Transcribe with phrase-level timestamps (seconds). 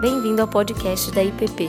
[0.00, 1.68] Bem-vindo ao podcast da IPP.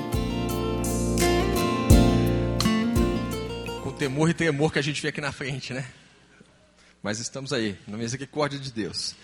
[3.81, 5.91] Com temor e tremor que a gente vê aqui na frente, né?
[7.01, 9.15] Mas estamos aí, na misericórdia de Deus.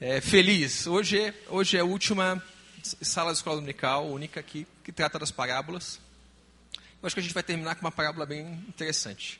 [0.00, 0.86] É, feliz.
[0.86, 2.42] Hoje é, hoje é a última
[2.82, 6.00] sala de escola dominical, única aqui, que trata das parábolas.
[7.02, 9.38] Eu acho que a gente vai terminar com uma parábola bem interessante.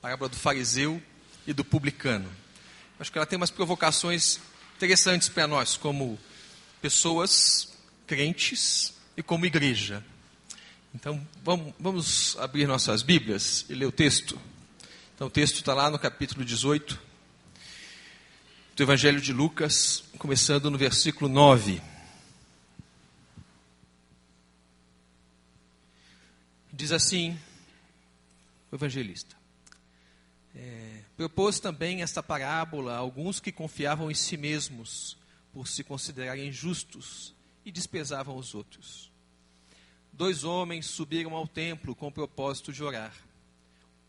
[0.00, 1.00] A parábola do fariseu
[1.46, 2.26] e do publicano.
[2.26, 4.40] Eu acho que ela tem umas provocações
[4.74, 6.18] interessantes para nós, como
[6.82, 7.75] pessoas
[8.06, 10.04] crentes e como igreja.
[10.94, 14.40] Então, vamos, vamos abrir nossas Bíblias e ler o texto.
[15.14, 16.98] Então, o texto está lá no capítulo 18
[18.74, 21.82] do Evangelho de Lucas, começando no versículo 9.
[26.72, 27.38] Diz assim
[28.70, 29.34] o evangelista.
[30.54, 35.16] É, propôs também esta parábola a alguns que confiavam em si mesmos
[35.52, 37.35] por se considerarem justos
[37.66, 39.10] e desprezavam os outros.
[40.12, 43.12] Dois homens subiram ao templo com o propósito de orar,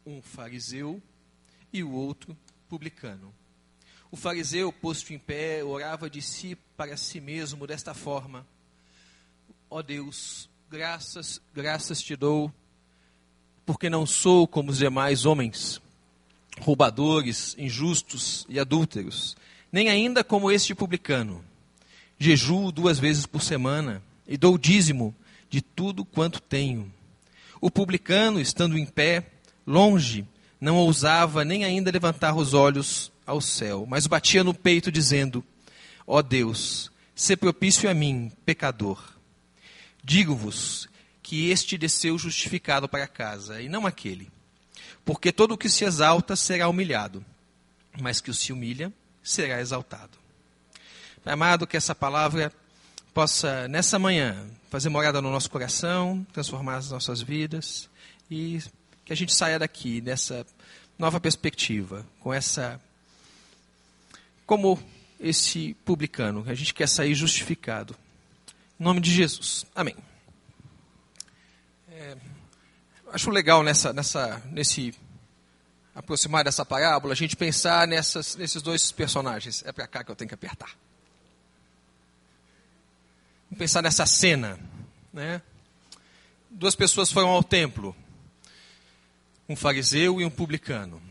[0.05, 1.01] um fariseu
[1.73, 2.37] e o outro
[2.69, 3.33] publicano.
[4.11, 8.47] O fariseu, posto em pé, orava de si para si mesmo desta forma:
[9.69, 12.53] Ó oh Deus, graças, graças te dou,
[13.65, 15.81] porque não sou como os demais homens,
[16.61, 19.35] roubadores, injustos e adúlteros,
[19.71, 21.43] nem ainda como este publicano.
[22.19, 25.15] Jejuo duas vezes por semana e dou dízimo
[25.49, 26.91] de tudo quanto tenho.
[27.61, 29.31] O publicano, estando em pé,
[29.65, 30.25] longe,
[30.59, 35.43] não ousava nem ainda levantar os olhos ao céu, mas batia no peito, dizendo:
[36.05, 39.03] Ó oh Deus, se propício a mim, pecador.
[40.03, 40.87] Digo-vos
[41.21, 44.31] que este desceu justificado para casa, e não aquele.
[45.03, 47.23] Porque todo o que se exalta será humilhado,
[47.99, 50.17] mas que o se humilha será exaltado.
[51.25, 52.51] Amado, que essa palavra
[53.13, 57.89] possa, nessa manhã, fazer morada no nosso coração, transformar as nossas vidas
[58.29, 58.61] e
[59.03, 60.45] que a gente saia daqui nessa
[60.97, 62.79] nova perspectiva, com essa
[64.45, 64.79] como
[65.19, 66.43] esse publicano.
[66.47, 67.95] A gente quer sair justificado.
[68.79, 69.65] Em nome de Jesus.
[69.75, 69.95] Amém.
[71.89, 72.15] É,
[73.11, 74.93] acho legal nessa, nessa, nesse
[75.93, 79.63] aproximar dessa parábola a gente pensar nessas, nesses dois personagens.
[79.65, 80.69] É para cá que eu tenho que apertar.
[83.49, 84.59] Vamos pensar nessa cena.
[85.11, 85.41] Né?
[86.49, 87.95] Duas pessoas foram ao templo.
[89.47, 91.01] Um fariseu e um publicano.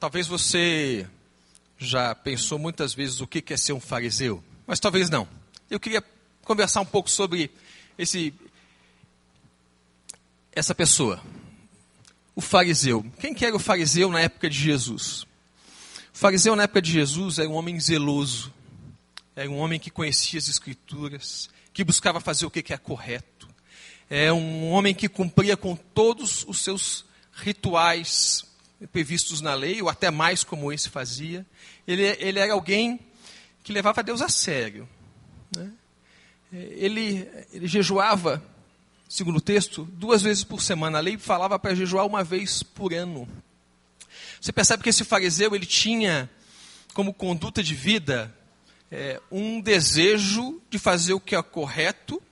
[0.00, 1.06] Talvez você
[1.78, 5.28] já pensou muitas vezes o que é ser um fariseu, mas talvez não.
[5.70, 6.02] Eu queria
[6.42, 7.50] conversar um pouco sobre
[7.98, 8.32] esse,
[10.52, 11.22] essa pessoa,
[12.34, 13.04] o fariseu.
[13.20, 15.22] Quem que era o fariseu na época de Jesus?
[16.14, 18.52] O fariseu na época de Jesus era um homem zeloso,
[19.34, 23.48] era um homem que conhecia as escrituras, que buscava fazer o que é correto,
[24.14, 28.44] é um homem que cumpria com todos os seus rituais
[28.92, 31.46] previstos na lei, ou até mais como esse fazia.
[31.88, 33.00] Ele, ele era alguém
[33.64, 34.86] que levava Deus a sério.
[35.56, 35.72] Né?
[36.52, 38.44] Ele, ele jejuava,
[39.08, 40.98] segundo o texto, duas vezes por semana.
[40.98, 43.26] A lei falava para jejuar uma vez por ano.
[44.38, 46.28] Você percebe que esse fariseu ele tinha
[46.92, 48.30] como conduta de vida
[48.92, 52.22] é, um desejo de fazer o que é correto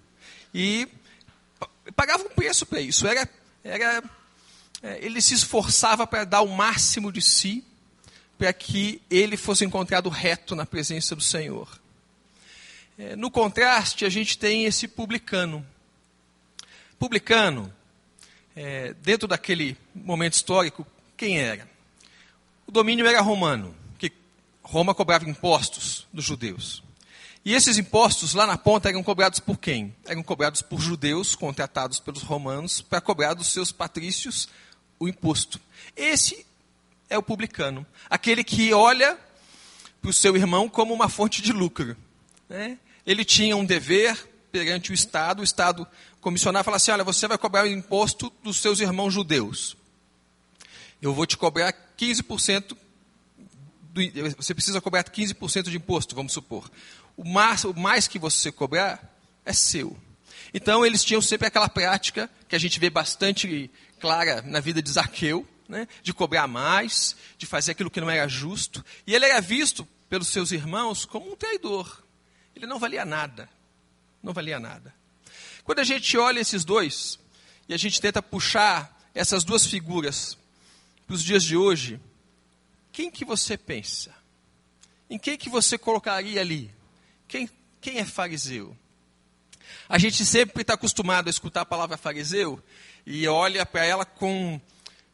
[0.53, 0.87] e
[1.97, 3.07] pagava um preço para isso.
[3.07, 3.27] Era,
[3.65, 4.05] era
[4.83, 7.65] é, ele se esforçava para dar o máximo de si
[8.37, 11.81] para que ele fosse encontrado reto na presença do Senhor.
[12.99, 15.67] É, no contraste, a gente tem esse publicano.
[16.99, 17.73] Publicano,
[18.55, 21.67] é, dentro daquele momento histórico, quem era?
[22.67, 23.75] O domínio era romano,
[24.71, 26.81] Roma cobrava impostos dos judeus.
[27.45, 29.93] E esses impostos lá na ponta eram cobrados por quem?
[30.07, 34.49] Eram cobrados por judeus contratados pelos romanos para cobrar dos seus patrícios
[34.97, 35.61] o imposto.
[35.97, 36.47] Esse
[37.09, 39.19] é o publicano, aquele que olha
[40.01, 41.97] para o seu irmão como uma fonte de lucro.
[42.49, 42.79] Né?
[43.05, 44.17] Ele tinha um dever
[44.53, 45.85] perante o Estado, o Estado
[46.21, 49.77] comissionar e falar assim: olha, você vai cobrar o imposto dos seus irmãos judeus.
[51.03, 52.77] Eu vou te cobrar 15%.
[53.93, 54.01] Do,
[54.37, 56.71] você precisa cobrar 15% de imposto, vamos supor.
[57.17, 59.03] O mais, o mais que você cobrar
[59.45, 59.97] é seu.
[60.55, 64.91] Então, eles tinham sempre aquela prática que a gente vê bastante clara na vida de
[64.91, 68.85] Zaqueu, né, de cobrar mais, de fazer aquilo que não era justo.
[69.07, 72.03] E ele era visto pelos seus irmãos como um traidor.
[72.55, 73.49] Ele não valia nada.
[74.23, 74.95] Não valia nada.
[75.65, 77.19] Quando a gente olha esses dois
[77.69, 80.37] e a gente tenta puxar essas duas figuras
[81.07, 82.01] para os dias de hoje,
[82.93, 84.15] quem que você pensa?
[85.09, 86.71] Em quem que você colocaria ali?
[87.27, 87.49] Quem,
[87.81, 88.77] quem é fariseu?
[89.89, 92.63] A gente sempre está acostumado a escutar a palavra fariseu
[93.05, 94.61] e olha para ela com.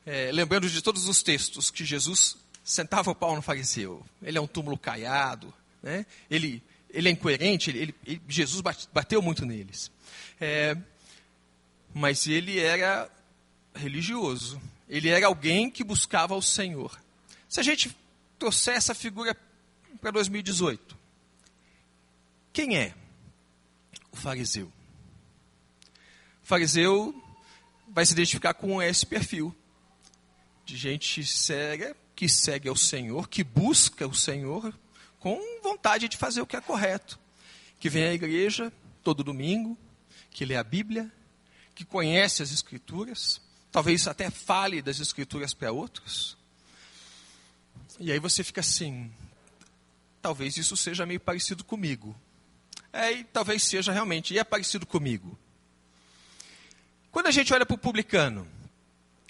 [0.05, 4.05] É, lembrando de todos os textos que Jesus sentava o pau no fariseu.
[4.23, 5.53] Ele é um túmulo caiado,
[5.83, 6.07] né?
[6.31, 8.61] ele, ele é incoerente, ele, ele, Jesus
[8.93, 9.91] bateu muito neles.
[10.41, 10.77] É,
[11.93, 13.11] mas ele era
[13.75, 14.61] religioso.
[14.89, 16.97] Ele era alguém que buscava o Senhor.
[17.49, 17.97] Se a gente
[18.39, 19.37] trouxer essa figura
[20.01, 20.97] para 2018,
[22.53, 22.95] quem é
[24.11, 24.73] o fariseu?
[26.43, 27.23] O fariseu
[27.89, 29.55] vai se identificar com esse perfil
[30.65, 34.75] de gente cega que segue ao Senhor, que busca o Senhor
[35.21, 37.19] com vontade de fazer o que é correto,
[37.79, 38.73] que vem à igreja
[39.03, 39.77] todo domingo,
[40.31, 41.13] que lê a Bíblia,
[41.75, 43.41] que conhece as Escrituras,
[43.71, 46.37] talvez até fale das Escrituras para outros.
[47.99, 49.11] E aí você fica assim,
[50.21, 52.15] talvez isso seja meio parecido comigo.
[52.93, 55.39] É, e talvez seja realmente, e é parecido comigo.
[57.11, 58.47] Quando a gente olha para o publicano,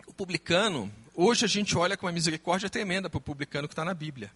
[0.07, 3.85] o publicano, hoje a gente olha com uma misericórdia tremenda para o publicano que está
[3.85, 4.33] na Bíblia.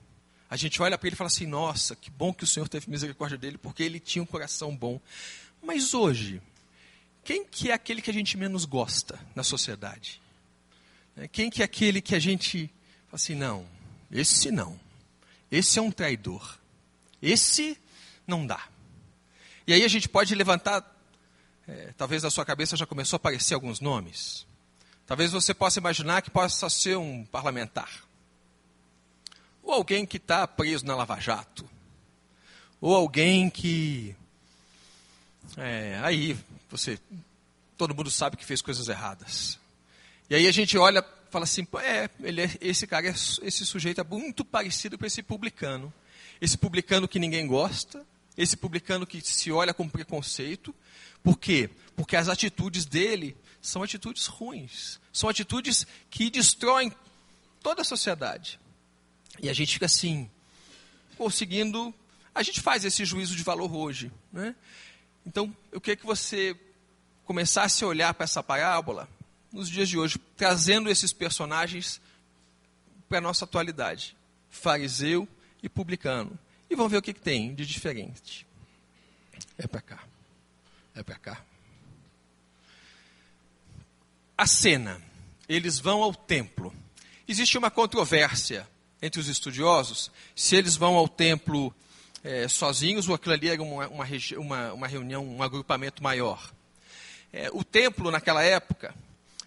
[0.49, 2.91] A gente olha para ele e fala assim: nossa, que bom que o Senhor teve
[2.91, 5.01] misericórdia dele, porque ele tinha um coração bom.
[5.63, 6.41] Mas hoje,
[7.25, 10.21] quem que é aquele que a gente menos gosta na sociedade?
[11.17, 12.67] É, quem que é aquele que a gente
[13.07, 13.67] fala assim, não,
[14.11, 14.79] esse não.
[15.51, 16.59] Esse é um traidor.
[17.21, 17.79] Esse
[18.27, 18.69] não dá.
[19.67, 20.85] E aí a gente pode levantar,
[21.67, 24.47] é, talvez na sua cabeça já começou a aparecer alguns nomes.
[25.07, 28.05] Talvez você possa imaginar que possa ser um parlamentar.
[29.63, 31.69] Ou alguém que está preso na Lava Jato.
[32.81, 34.17] Ou alguém que
[35.57, 36.99] é, aí você,
[37.77, 39.59] todo mundo sabe que fez coisas erradas.
[40.29, 44.01] E aí a gente olha, fala assim, é, ele é, esse cara, é, esse sujeito
[44.01, 45.93] é muito parecido com esse publicano.
[46.41, 48.05] Esse publicano que ninguém gosta,
[48.37, 50.75] esse publicano que se olha com preconceito.
[51.23, 51.71] Por quê?
[51.95, 54.99] Porque as atitudes dele são atitudes ruins.
[55.13, 56.93] São atitudes que destroem
[57.63, 58.59] toda a sociedade.
[59.41, 60.29] E a gente fica assim,
[61.17, 61.95] conseguindo.
[62.35, 64.11] A gente faz esse juízo de valor hoje.
[64.33, 64.55] Né?
[65.27, 66.57] Então, eu queria que você
[67.25, 69.09] começasse a olhar para essa parábola
[69.53, 72.01] nos dias de hoje, trazendo esses personagens
[73.09, 74.17] para a nossa atualidade:
[74.49, 75.29] fariseu
[75.63, 76.39] e publicano.
[76.69, 78.47] E vamos ver o que, que tem de diferente.
[79.59, 80.05] É para cá.
[80.95, 81.45] É para cá.
[84.37, 85.03] A cena.
[85.49, 86.73] Eles vão ao templo.
[87.27, 88.69] Existe uma controvérsia
[89.03, 91.75] entre os estudiosos se eles vão ao templo
[92.23, 94.07] é, sozinhos ou aquilo ali era uma, uma,
[94.37, 96.53] uma, uma reunião, um agrupamento maior.
[97.33, 98.95] É, o templo, naquela época,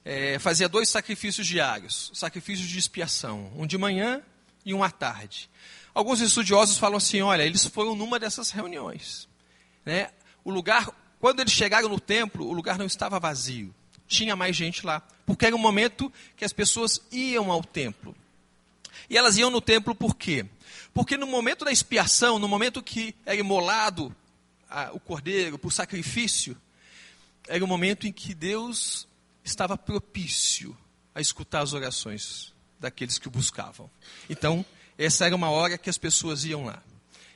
[0.06, 4.22] é, fazia dois sacrifícios diários, sacrifícios de expiação, um de manhã
[4.66, 5.50] e um à tarde.
[5.94, 9.28] Alguns estudiosos falam assim, olha, eles foram numa dessas reuniões.
[9.86, 10.10] Né?
[10.44, 10.90] O lugar,
[11.20, 13.74] quando eles chegaram no templo, o lugar não estava vazio.
[14.08, 18.16] Tinha mais gente lá, porque era um momento que as pessoas iam ao templo.
[19.10, 20.46] E elas iam no templo por quê?
[20.94, 24.14] Porque no momento da expiação, no momento que era imolado
[24.70, 26.58] a, o cordeiro por sacrifício,
[27.48, 29.08] era o momento em que Deus
[29.44, 30.76] estava propício
[31.14, 33.90] a escutar as orações daqueles que o buscavam.
[34.30, 34.66] Então,
[34.98, 36.82] essa era uma hora que as pessoas iam lá.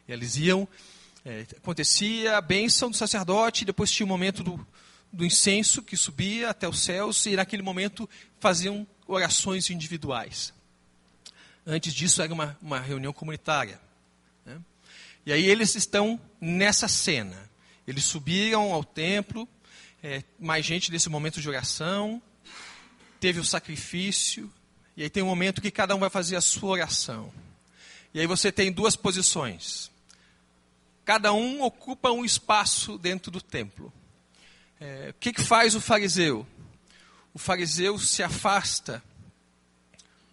[0.07, 0.68] Eles iam,
[1.26, 4.66] é, acontecia a bênção do sacerdote, depois tinha o momento do,
[5.11, 8.09] do incenso que subia até os céus, e naquele momento
[8.40, 10.54] faziam orações individuais.
[11.66, 13.80] Antes disso era uma, uma reunião comunitária.
[14.45, 14.59] Né?
[15.26, 17.49] E aí eles estão nessa cena.
[17.85, 19.47] Eles subiram ao templo,
[20.04, 22.21] é, mais gente nesse momento de oração,
[23.19, 24.51] teve o sacrifício,
[24.95, 27.31] e aí tem um momento que cada um vai fazer a sua oração.
[28.13, 29.92] E aí você tem duas posições.
[31.06, 33.94] Cada um ocupa um espaço dentro do templo.
[34.80, 36.45] É, o que, que faz o fariseu?
[37.33, 39.04] O fariseu se afasta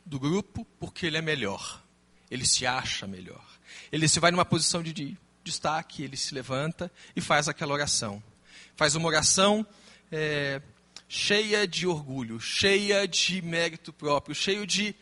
[0.05, 1.83] do grupo porque ele é melhor.
[2.31, 3.45] Ele se acha melhor.
[3.93, 8.23] Ele se vai numa posição de, de destaque, ele se levanta e faz aquela oração.
[8.77, 9.67] Faz uma oração
[10.11, 10.61] é,
[11.09, 14.95] cheia de orgulho, cheia de mérito próprio, cheio de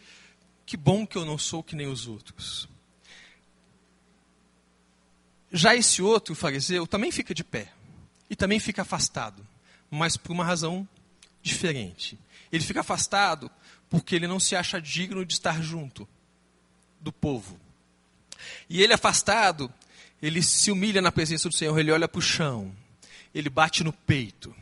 [0.67, 2.69] que bom que eu não sou que nem os outros.
[5.53, 7.71] Já esse outro fariseu também fica de pé
[8.29, 9.47] e também fica afastado,
[9.91, 10.89] mas por uma razão
[11.43, 12.19] diferente.
[12.51, 13.51] Ele fica afastado
[13.91, 16.09] porque ele não se acha digno de estar junto
[17.01, 17.61] do povo.
[18.69, 19.73] E ele afastado,
[20.23, 22.75] ele se humilha na presença do Senhor, ele olha para o chão,
[23.35, 24.55] ele bate no peito.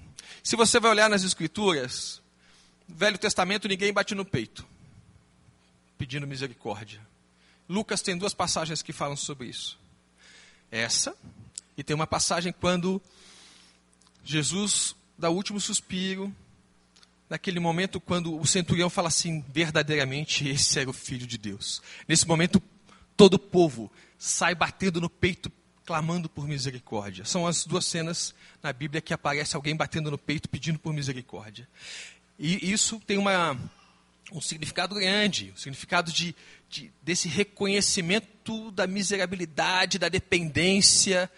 [0.42, 2.20] Se você vai olhar nas Escrituras,
[2.88, 4.66] Velho Testamento ninguém bate no peito,
[5.98, 7.00] pedindo misericórdia.
[7.68, 9.78] Lucas tem duas passagens que falam sobre isso.
[10.70, 11.14] Essa,
[11.76, 13.00] e tem uma passagem quando
[14.24, 16.34] Jesus dá o último suspiro,
[17.28, 21.80] naquele momento quando o centurião fala assim: verdadeiramente esse era o filho de Deus.
[22.08, 22.60] Nesse momento,
[23.16, 25.50] todo o povo sai batendo no peito,
[25.90, 27.24] clamando por misericórdia.
[27.24, 28.32] São as duas cenas
[28.62, 31.66] na Bíblia que aparece alguém batendo no peito pedindo por misericórdia.
[32.38, 33.58] E isso tem uma,
[34.30, 36.32] um significado grande, um significado de,
[36.68, 41.28] de, desse reconhecimento da miserabilidade, da dependência,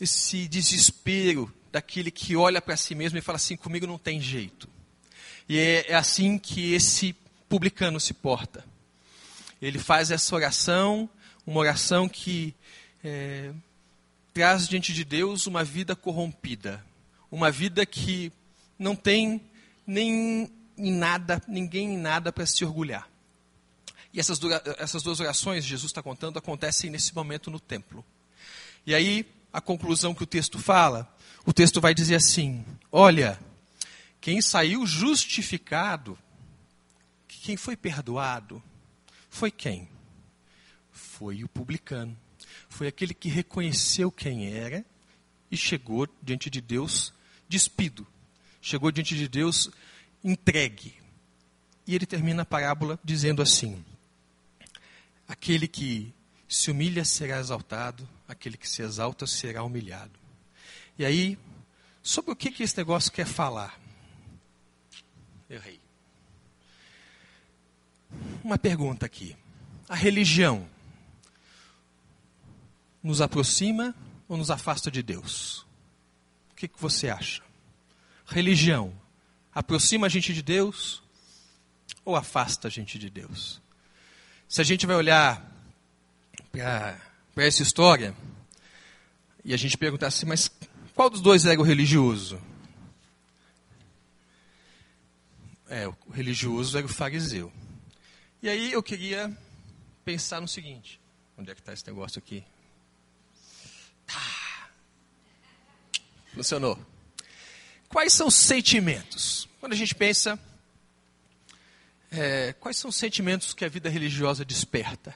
[0.00, 4.68] esse desespero daquele que olha para si mesmo e fala assim: comigo não tem jeito.
[5.48, 7.14] E é, é assim que esse
[7.48, 8.64] publicano se porta.
[9.62, 11.08] Ele faz essa oração,
[11.46, 12.52] uma oração que
[13.04, 13.52] é,
[14.36, 16.84] traz diante de Deus uma vida corrompida,
[17.30, 18.30] uma vida que
[18.78, 19.40] não tem
[19.86, 23.08] nem em nada, ninguém em nada para se orgulhar.
[24.12, 24.38] E essas,
[24.76, 28.04] essas duas orações, Jesus está contando, acontecem nesse momento no templo.
[28.86, 31.10] E aí, a conclusão que o texto fala,
[31.46, 32.62] o texto vai dizer assim:
[32.92, 33.40] Olha,
[34.20, 36.18] quem saiu justificado,
[37.26, 38.62] quem foi perdoado,
[39.30, 39.88] foi quem?
[40.92, 42.14] Foi o publicano.
[42.76, 44.84] Foi aquele que reconheceu quem era
[45.50, 47.10] e chegou diante de Deus
[47.48, 48.06] despido.
[48.60, 49.70] Chegou diante de Deus
[50.22, 50.94] entregue.
[51.86, 53.82] E ele termina a parábola dizendo assim:
[55.26, 56.12] Aquele que
[56.46, 60.18] se humilha será exaltado, aquele que se exalta será humilhado.
[60.98, 61.38] E aí,
[62.02, 63.80] sobre o que, que esse negócio quer falar?
[65.48, 65.80] Errei.
[68.44, 69.34] Uma pergunta aqui.
[69.88, 70.68] A religião
[73.06, 73.94] nos aproxima
[74.28, 75.64] ou nos afasta de Deus?
[76.50, 77.42] O que, que você acha?
[78.26, 78.92] Religião
[79.54, 81.02] aproxima a gente de Deus
[82.04, 83.62] ou afasta a gente de Deus?
[84.48, 85.52] Se a gente vai olhar
[86.50, 88.14] para essa história
[89.44, 90.50] e a gente perguntar assim, mas
[90.92, 92.40] qual dos dois era o religioso?
[95.68, 97.52] É, o religioso era o fariseu.
[98.42, 99.36] E aí eu queria
[100.04, 101.00] pensar no seguinte:
[101.36, 102.44] onde é que está esse negócio aqui?
[106.36, 106.78] Funcionou.
[107.88, 109.48] Quais são os sentimentos?
[109.58, 110.38] Quando a gente pensa,
[112.10, 115.14] é, quais são os sentimentos que a vida religiosa desperta?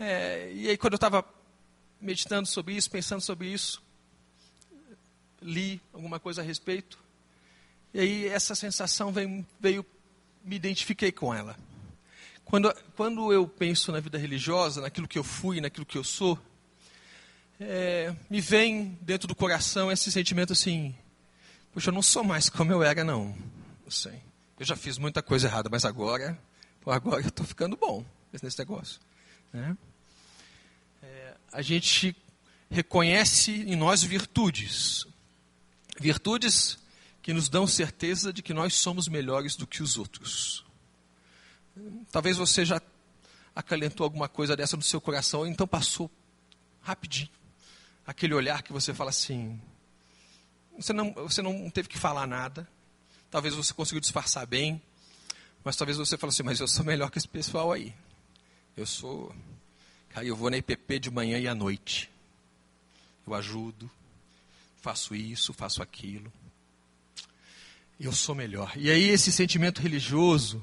[0.00, 1.22] É, e aí, quando eu estava
[2.00, 3.82] meditando sobre isso, pensando sobre isso,
[5.42, 6.98] li alguma coisa a respeito,
[7.92, 9.84] e aí essa sensação veio, veio
[10.42, 11.58] me identifiquei com ela.
[12.42, 16.38] Quando, quando eu penso na vida religiosa, naquilo que eu fui, naquilo que eu sou,
[17.62, 20.94] é, me vem dentro do coração esse sentimento assim:
[21.72, 23.34] puxa, eu não sou mais como eu era, não.
[23.88, 24.22] Sei.
[24.58, 26.38] Eu já fiz muita coisa errada, mas agora,
[26.86, 29.00] agora eu estou ficando bom nesse negócio.
[29.52, 29.76] Né?
[31.02, 32.16] É, a gente
[32.70, 35.06] reconhece em nós virtudes.
[36.00, 36.78] Virtudes
[37.20, 40.64] que nos dão certeza de que nós somos melhores do que os outros.
[42.10, 42.80] Talvez você já
[43.54, 46.10] acalentou alguma coisa dessa no seu coração, então passou
[46.80, 47.41] rapidinho.
[48.12, 49.58] Aquele olhar que você fala assim.
[50.76, 52.68] Você não, você não teve que falar nada.
[53.30, 54.80] Talvez você conseguiu disfarçar bem.
[55.64, 57.94] Mas talvez você fale assim, mas eu sou melhor que esse pessoal aí.
[58.76, 59.34] Eu sou.
[60.10, 62.10] Cara, eu vou na IPP de manhã e à noite.
[63.26, 63.90] Eu ajudo.
[64.76, 66.30] Faço isso, faço aquilo
[68.04, 68.72] eu sou melhor.
[68.76, 70.62] E aí esse sentimento religioso,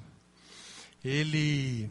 [1.04, 1.90] ele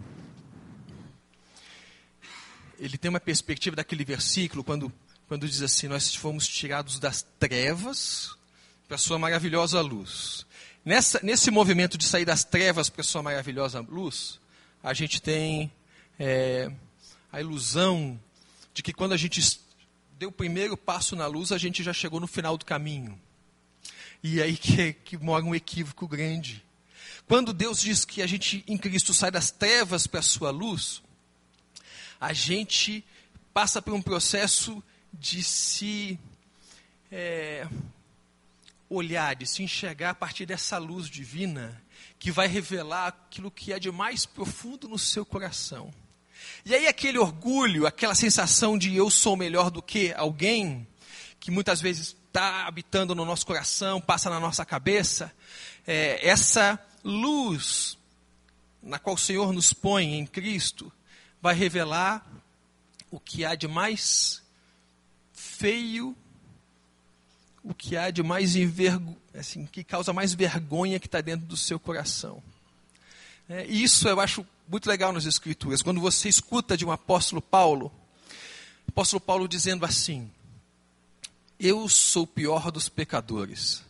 [2.79, 4.93] ele tem uma perspectiva daquele versículo quando
[5.29, 8.37] quando diz assim: nós fomos tirados das trevas
[8.89, 10.47] para a sua maravilhosa luz.
[10.85, 14.41] Nessa, nesse movimento de sair das trevas para a sua maravilhosa luz,
[14.83, 15.71] a gente tem
[16.19, 16.73] é,
[17.31, 18.19] a ilusão
[18.73, 19.61] de que quando a gente
[20.19, 23.21] deu o primeiro passo na luz, a gente já chegou no final do caminho.
[24.23, 26.65] E aí que, que mora um equívoco grande.
[27.27, 31.03] Quando Deus diz que a gente em Cristo sai das trevas para a sua luz,
[32.19, 33.05] a gente
[33.53, 36.19] passa por um processo de se
[37.11, 37.67] é,
[38.89, 41.81] olhar, de se enxergar a partir dessa luz divina
[42.19, 45.93] que vai revelar aquilo que é de mais profundo no seu coração.
[46.65, 50.87] E aí aquele orgulho, aquela sensação de eu sou melhor do que alguém,
[51.39, 55.33] que muitas vezes está habitando no nosso coração, passa na nossa cabeça,
[55.87, 57.97] é, essa luz
[58.83, 60.93] na qual o Senhor nos põe em Cristo,
[61.41, 62.27] vai revelar
[63.11, 64.43] o que há de mais
[65.59, 66.17] feio,
[67.65, 71.57] o que há de mais envergo, assim, que causa mais vergonha que está dentro do
[71.57, 72.41] seu coração.
[73.49, 75.83] É, isso eu acho muito legal nas Escrituras.
[75.83, 77.91] Quando você escuta de um apóstolo Paulo,
[78.87, 80.31] apóstolo Paulo dizendo assim:
[81.59, 83.83] Eu sou o pior dos pecadores.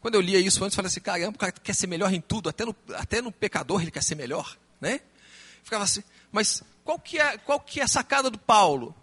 [0.00, 2.20] Quando eu lia isso antes, eu falei assim: caramba, o cara quer ser melhor em
[2.20, 4.56] tudo, até no, até no pecador ele quer ser melhor.
[4.80, 5.00] Né?
[5.62, 8.94] Ficava assim, mas qual que, é, qual que é a sacada do Paulo?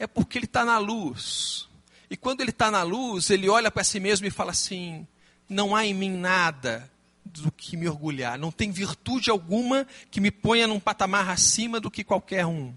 [0.00, 1.68] É porque ele está na luz.
[2.08, 5.06] E quando ele está na luz, ele olha para si mesmo e fala assim:
[5.46, 6.90] não há em mim nada
[7.22, 11.90] do que me orgulhar, não tem virtude alguma que me ponha num patamar acima do
[11.90, 12.74] que qualquer um.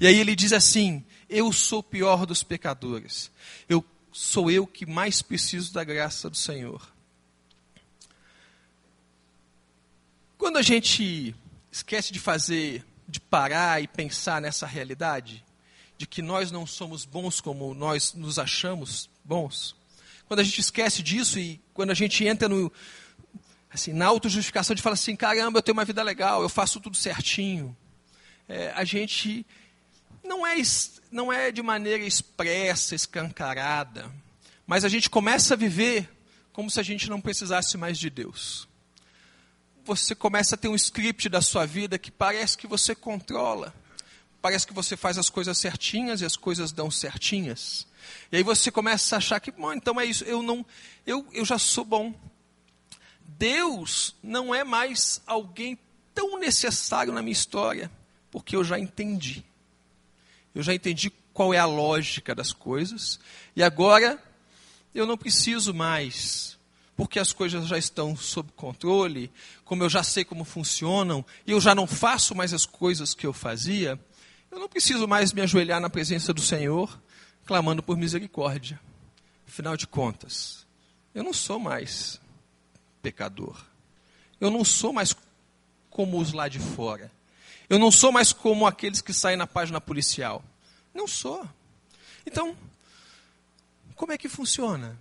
[0.00, 3.30] E aí ele diz assim: eu sou o pior dos pecadores,
[3.68, 6.90] eu sou eu que mais preciso da graça do Senhor.
[10.38, 11.36] Quando a gente
[11.70, 15.44] esquece de fazer, de parar e pensar nessa realidade,
[16.02, 19.76] de que nós não somos bons como nós nos achamos bons,
[20.26, 22.72] quando a gente esquece disso e quando a gente entra no,
[23.72, 26.96] assim, na autojustificação de falar assim, caramba, eu tenho uma vida legal, eu faço tudo
[26.96, 27.76] certinho,
[28.48, 29.46] é, a gente
[30.24, 30.56] não é,
[31.12, 34.10] não é de maneira expressa, escancarada,
[34.66, 36.10] mas a gente começa a viver
[36.52, 38.66] como se a gente não precisasse mais de Deus.
[39.84, 43.72] Você começa a ter um script da sua vida que parece que você controla.
[44.42, 47.86] Parece que você faz as coisas certinhas e as coisas dão certinhas.
[48.32, 50.66] E aí você começa a achar que, bom, então é isso, eu não,
[51.06, 52.12] eu, eu já sou bom.
[53.38, 55.78] Deus não é mais alguém
[56.12, 57.88] tão necessário na minha história,
[58.32, 59.44] porque eu já entendi.
[60.52, 63.20] Eu já entendi qual é a lógica das coisas,
[63.54, 64.22] e agora
[64.92, 66.58] eu não preciso mais
[66.96, 69.32] porque as coisas já estão sob controle,
[69.64, 73.26] como eu já sei como funcionam, e eu já não faço mais as coisas que
[73.26, 73.98] eu fazia,
[74.52, 77.00] eu não preciso mais me ajoelhar na presença do Senhor,
[77.46, 78.78] clamando por misericórdia.
[79.48, 80.66] Afinal de contas,
[81.14, 82.20] eu não sou mais
[83.00, 83.58] pecador.
[84.38, 85.16] Eu não sou mais
[85.88, 87.10] como os lá de fora.
[87.66, 90.44] Eu não sou mais como aqueles que saem na página policial.
[90.92, 91.48] Não sou.
[92.26, 92.54] Então,
[93.96, 94.98] como é que funciona?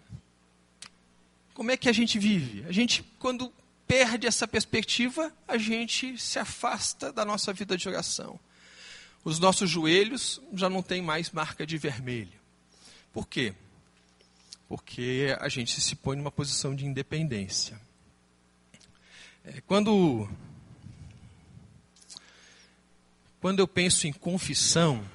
[1.53, 2.63] Como é que a gente vive?
[2.69, 3.51] A gente, quando
[3.85, 8.39] perde essa perspectiva, a gente se afasta da nossa vida de oração.
[9.23, 12.39] Os nossos joelhos já não têm mais marca de vermelho.
[13.13, 13.53] Por quê?
[14.67, 17.79] Porque a gente se põe numa posição de independência.
[19.43, 20.29] É, quando,
[23.39, 25.05] quando eu penso em confissão,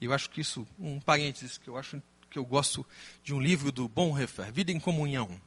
[0.00, 2.00] eu acho que isso, um parênteses que eu acho
[2.30, 2.86] que eu gosto
[3.24, 5.40] de um livro do Bonhoeffer, Vida em Comunhão.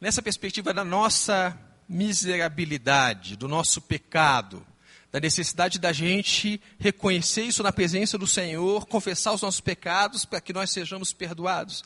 [0.00, 1.56] Nessa perspectiva da nossa
[1.88, 4.66] miserabilidade, do nosso pecado,
[5.12, 10.40] da necessidade da gente reconhecer isso na presença do Senhor, confessar os nossos pecados para
[10.40, 11.84] que nós sejamos perdoados.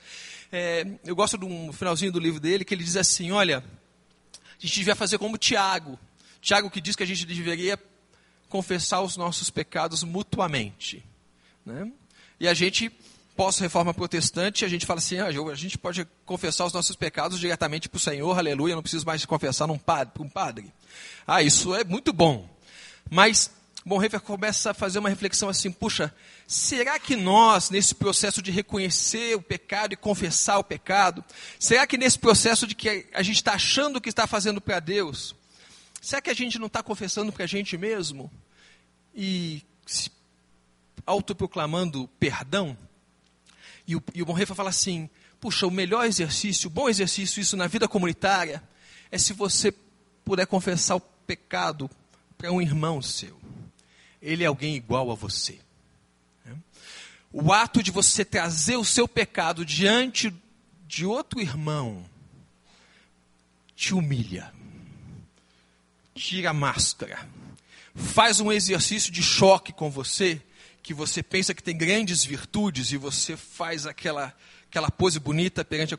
[0.51, 4.67] É, eu gosto de um finalzinho do livro dele que ele diz assim: olha, a
[4.67, 5.99] gente devia fazer como Tiago.
[6.41, 7.79] Tiago que diz que a gente deveria
[8.49, 11.05] confessar os nossos pecados mutuamente.
[11.65, 11.91] Né?
[12.39, 12.91] E a gente
[13.37, 17.89] pós-reforma protestante, a gente fala assim, ah, a gente pode confessar os nossos pecados diretamente
[17.89, 20.71] para o Senhor, aleluia, não preciso mais confessar para um padre.
[21.27, 22.47] Ah, isso é muito bom.
[23.11, 23.51] Mas
[23.85, 26.15] Bonhoeffer começa a fazer uma reflexão assim, puxa,
[26.47, 31.25] será que nós, nesse processo de reconhecer o pecado e confessar o pecado,
[31.59, 35.35] será que nesse processo de que a gente está achando que está fazendo para Deus,
[36.01, 38.31] será que a gente não está confessando para a gente mesmo?
[39.15, 40.11] E se
[41.05, 42.77] autoproclamando perdão?
[43.89, 47.57] E o, e o Bonhoeffer fala assim: puxa, o melhor exercício, o bom exercício, isso
[47.57, 48.63] na vida comunitária,
[49.11, 49.75] é se você
[50.25, 51.91] puder confessar o pecado
[52.41, 53.39] para um irmão seu.
[54.23, 55.59] Ele é alguém igual a você.
[56.43, 56.57] Né?
[57.31, 60.35] O ato de você trazer o seu pecado diante
[60.87, 62.03] de outro irmão
[63.77, 64.53] te humilha,
[66.15, 67.29] tira a máscara,
[67.95, 70.41] faz um exercício de choque com você
[70.83, 74.35] que você pensa que tem grandes virtudes e você faz aquela,
[74.69, 75.99] aquela pose bonita perante a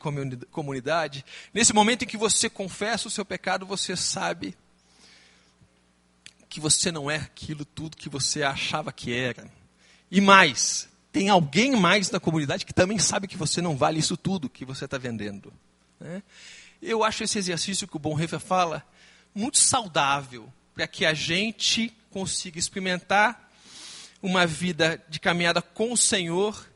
[0.50, 1.24] comunidade,
[1.54, 4.56] nesse momento em que você confessa o seu pecado, você sabe
[6.52, 9.50] que você não é aquilo tudo que você achava que era.
[10.12, 14.18] E mais, tem alguém mais na comunidade que também sabe que você não vale isso
[14.18, 15.52] tudo que você está vendendo.
[15.98, 16.22] Né?
[16.82, 18.86] Eu acho esse exercício que o Bonhoeffer fala
[19.34, 23.50] muito saudável para que a gente consiga experimentar
[24.22, 26.68] uma vida de caminhada com o Senhor,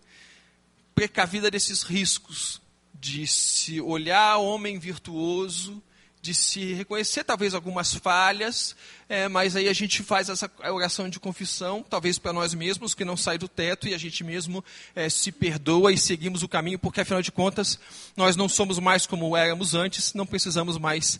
[0.96, 2.62] precavida desses riscos,
[2.94, 5.84] de se olhar homem virtuoso,
[6.26, 8.76] de se reconhecer talvez algumas falhas,
[9.08, 13.06] é, mas aí a gente faz essa oração de confissão, talvez para nós mesmos, que
[13.06, 16.80] não sai do teto, e a gente mesmo é, se perdoa e seguimos o caminho,
[16.80, 17.80] porque afinal de contas,
[18.18, 21.20] nós não somos mais como éramos antes, não precisamos mais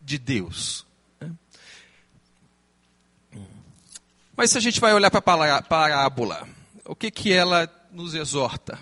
[0.00, 0.86] de Deus.
[4.36, 6.48] Mas se a gente vai olhar para a parábola,
[6.84, 8.78] o que, que ela nos exorta?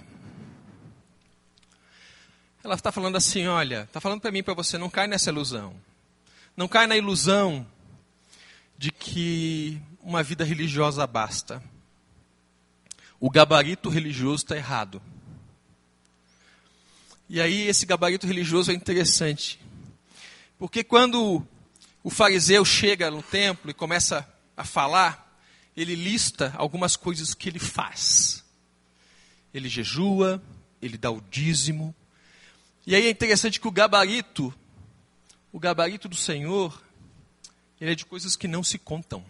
[2.64, 5.74] Ela está falando assim: olha, está falando para mim para você, não cai nessa ilusão.
[6.57, 7.66] Não cai na ilusão
[8.79, 11.62] de que uma vida religiosa basta.
[13.20, 15.00] O gabarito religioso está errado.
[17.29, 19.61] E aí esse gabarito religioso é interessante.
[20.59, 21.46] Porque quando
[22.03, 25.38] o fariseu chega no templo e começa a falar,
[25.77, 28.44] ele lista algumas coisas que ele faz.
[29.53, 30.42] Ele jejua,
[30.81, 31.94] ele dá o dízimo.
[32.86, 34.52] E aí é interessante que o gabarito,
[35.50, 36.82] o gabarito do Senhor,
[37.80, 39.24] ele é de coisas que não se contam.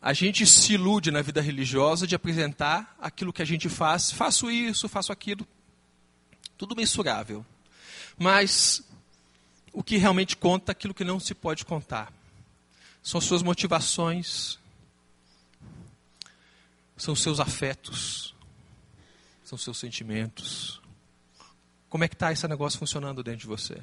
[0.00, 4.48] A gente se ilude na vida religiosa de apresentar aquilo que a gente faz, faço
[4.48, 5.46] isso, faço aquilo,
[6.56, 7.44] tudo mensurável.
[8.16, 8.82] Mas
[9.72, 12.12] o que realmente conta é aquilo que não se pode contar.
[13.02, 14.58] São suas motivações,
[16.96, 18.34] são seus afetos,
[19.48, 20.78] são seus sentimentos.
[21.88, 23.82] Como é que está esse negócio funcionando dentro de você?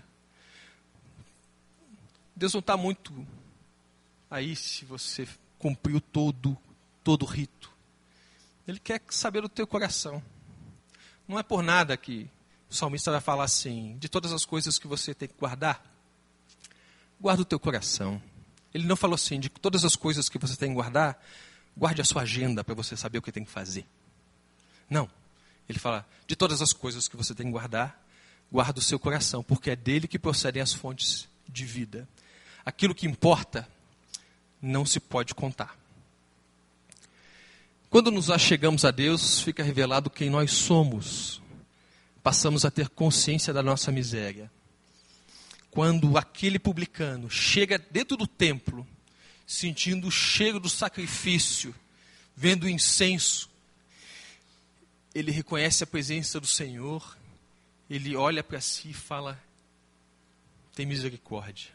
[2.36, 3.26] Deus não está muito
[4.30, 6.56] aí se você cumpriu todo,
[7.04, 7.72] todo o rito.
[8.68, 10.22] Ele quer saber do teu coração.
[11.28, 12.30] Não é por nada que
[12.70, 15.84] o salmista vai falar assim: de todas as coisas que você tem que guardar,
[17.20, 18.22] guarda o teu coração.
[18.72, 21.20] Ele não falou assim: de todas as coisas que você tem que guardar,
[21.76, 23.88] guarde a sua agenda para você saber o que tem que fazer.
[24.88, 25.10] Não.
[25.68, 28.04] Ele fala: de todas as coisas que você tem que guardar,
[28.52, 32.08] guarda o seu coração, porque é dele que procedem as fontes de vida.
[32.66, 33.68] Aquilo que importa
[34.62, 35.78] não se pode contar.
[37.90, 41.42] Quando nos achegamos a Deus, fica revelado quem nós somos.
[42.22, 44.52] Passamos a ter consciência da nossa miséria.
[45.70, 48.86] Quando aquele publicano chega dentro do templo,
[49.46, 51.76] sentindo o cheiro do sacrifício,
[52.36, 53.50] vendo o incenso,
[55.16, 57.18] ele reconhece a presença do Senhor,
[57.90, 59.42] ele olha para si e fala:
[60.76, 61.72] tem misericórdia.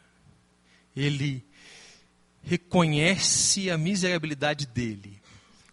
[0.94, 1.42] Ele
[2.42, 5.18] reconhece a miserabilidade dele.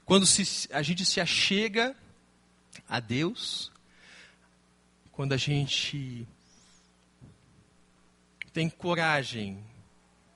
[0.06, 1.94] Quando se, a gente se achega
[2.88, 3.70] a Deus,
[5.12, 6.26] quando a gente
[8.54, 9.62] tem coragem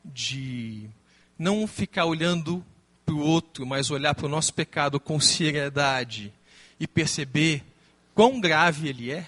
[0.04, 0.90] de
[1.40, 2.66] não ficar olhando
[3.06, 6.34] para o outro, mas olhar para o nosso pecado com seriedade
[6.82, 7.64] e perceber
[8.16, 9.28] quão grave ele é,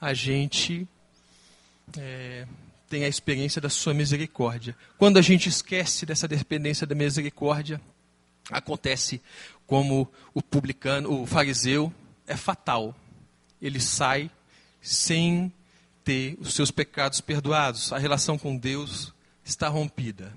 [0.00, 0.86] a gente
[1.98, 2.46] é,
[2.88, 4.76] tem a experiência da sua misericórdia.
[4.96, 7.80] Quando a gente esquece dessa dependência da misericórdia,
[8.48, 9.20] acontece
[9.66, 11.92] como o publicano, o fariseu,
[12.28, 12.94] é fatal.
[13.60, 14.30] Ele sai
[14.80, 15.52] sem
[16.04, 17.92] ter os seus pecados perdoados.
[17.92, 19.12] A relação com Deus
[19.44, 20.32] está rompida.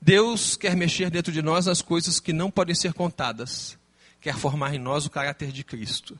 [0.00, 3.76] Deus quer mexer dentro de nós nas coisas que não podem ser contadas.
[4.26, 6.18] Quer formar em nós o caráter de Cristo.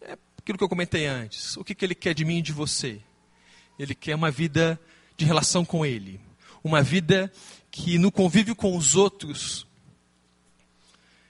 [0.00, 1.58] É aquilo que eu comentei antes.
[1.58, 3.02] O que, que Ele quer de mim e de você?
[3.78, 4.80] Ele quer uma vida
[5.14, 6.18] de relação com Ele.
[6.64, 7.30] Uma vida
[7.70, 9.66] que, no convívio com os outros,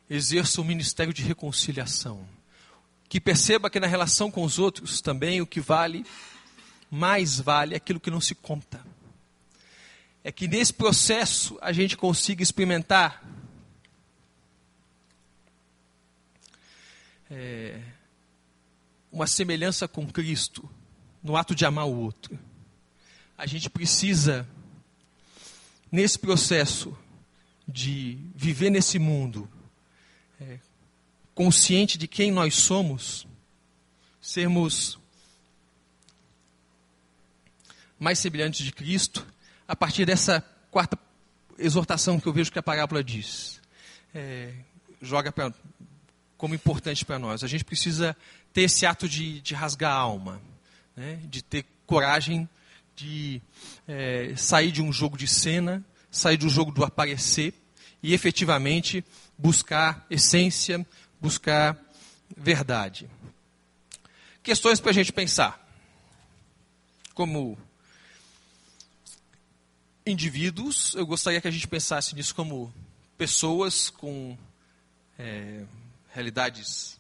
[0.08, 2.24] exerça o um ministério de reconciliação.
[3.08, 6.06] Que perceba que na relação com os outros também o que vale,
[6.88, 8.86] mais vale aquilo que não se conta.
[10.22, 13.37] É que nesse processo a gente consiga experimentar
[17.30, 17.80] é,
[19.10, 20.68] uma semelhança com Cristo
[21.22, 22.38] no ato de amar o outro.
[23.36, 24.48] A gente precisa,
[25.90, 26.96] nesse processo
[27.66, 29.48] de viver nesse mundo,
[30.40, 30.58] é,
[31.34, 33.26] consciente de quem nós somos,
[34.20, 34.98] sermos
[37.98, 39.26] mais semelhantes de Cristo,
[39.66, 40.98] a partir dessa quarta
[41.58, 43.60] exortação que eu vejo que a parábola diz.
[44.14, 44.54] É,
[45.02, 45.52] joga pra,
[46.38, 47.44] como importante para nós.
[47.44, 48.16] A gente precisa
[48.54, 50.40] ter esse ato de, de rasgar a alma
[50.98, 52.48] né, de ter coragem
[52.96, 53.40] de
[53.86, 57.54] é, sair de um jogo de cena, sair do jogo do aparecer
[58.02, 59.04] e efetivamente
[59.38, 60.84] buscar essência,
[61.20, 61.78] buscar
[62.36, 63.08] verdade.
[64.42, 65.64] Questões para a gente pensar.
[67.14, 67.56] Como
[70.04, 72.72] indivíduos, eu gostaria que a gente pensasse nisso como
[73.16, 74.36] pessoas com
[75.16, 75.64] é,
[76.12, 76.98] realidades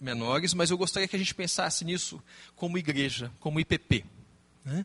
[0.00, 2.22] menores, mas eu gostaria que a gente pensasse nisso
[2.54, 4.04] como igreja, como IPP.
[4.64, 4.84] Né?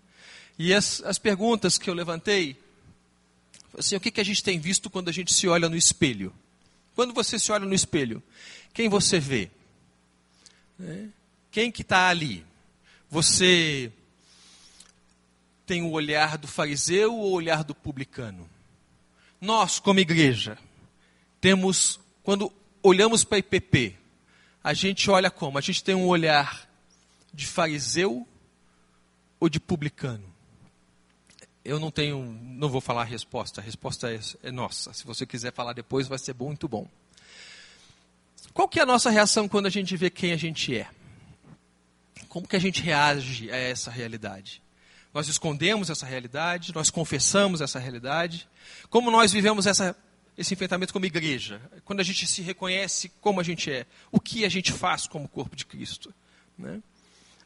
[0.58, 2.56] E as, as perguntas que eu levantei,
[3.78, 6.34] assim, o que, que a gente tem visto quando a gente se olha no espelho?
[6.96, 8.22] Quando você se olha no espelho,
[8.74, 9.50] quem você vê?
[10.78, 11.10] Né?
[11.52, 12.46] Quem que está ali?
[13.10, 13.92] Você
[15.66, 18.50] tem o olhar do fariseu ou o olhar do publicano?
[19.40, 20.58] Nós, como igreja,
[21.40, 23.96] temos, quando olhamos para a IPP,
[24.64, 25.58] a gente olha como?
[25.58, 26.70] A gente tem um olhar
[27.34, 28.28] de fariseu
[29.40, 30.24] ou de publicano?
[31.64, 34.94] Eu não tenho, não vou falar a resposta, a resposta é, é nossa.
[34.94, 36.88] Se você quiser falar depois, vai ser muito bom.
[38.54, 40.88] Qual que é a nossa reação quando a gente vê quem a gente é?
[42.28, 44.62] Como que a gente reage a essa realidade?
[45.14, 48.48] Nós escondemos essa realidade, nós confessamos essa realidade.
[48.90, 49.96] Como nós vivemos essa,
[50.38, 51.62] esse enfrentamento como igreja?
[51.84, 55.28] Quando a gente se reconhece como a gente é, o que a gente faz como
[55.28, 56.14] corpo de Cristo?
[56.58, 56.82] Né?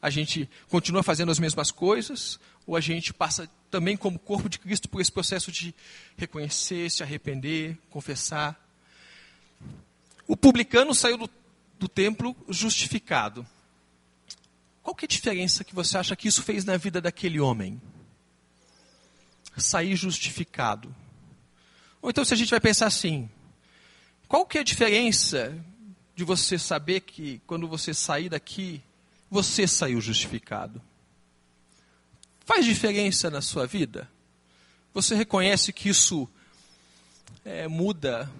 [0.00, 4.58] A gente continua fazendo as mesmas coisas ou a gente passa também como corpo de
[4.58, 5.74] Cristo por esse processo de
[6.16, 8.60] reconhecer, se arrepender, confessar?
[10.26, 11.30] O publicano saiu do,
[11.78, 13.46] do templo justificado.
[14.82, 17.80] Qual que é a diferença que você acha que isso fez na vida daquele homem?
[19.56, 20.94] Sair justificado.
[22.06, 23.28] Ou então se a gente vai pensar assim,
[24.28, 25.52] qual que é a diferença
[26.14, 28.80] de você saber que quando você sair daqui,
[29.28, 30.80] você saiu justificado?
[32.44, 34.08] Faz diferença na sua vida?
[34.94, 36.28] Você reconhece que isso
[37.44, 38.30] é, muda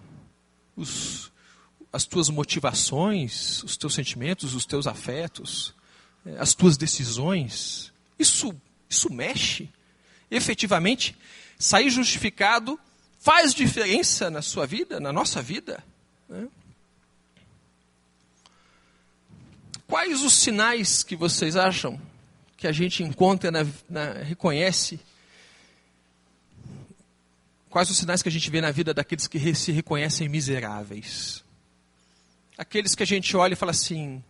[0.77, 1.33] os,
[1.93, 5.75] as tuas motivações, os teus sentimentos, os teus afetos?
[6.25, 8.55] É, as tuas decisões, isso,
[8.89, 9.69] isso mexe.
[10.31, 11.19] Efetivamente,
[11.59, 12.79] sair justificado
[13.27, 15.83] faz diferença na sua vida, na nossa vida.
[16.29, 16.47] Né?
[19.89, 22.01] Quais os sinais que vocês acham
[22.57, 25.01] que a gente encontra, na, na, reconhece?
[27.69, 31.43] Quais os sinais que a gente vê na vida daqueles que se reconhecem miseráveis?
[32.57, 34.23] Aqueles que a gente olha e fala assim: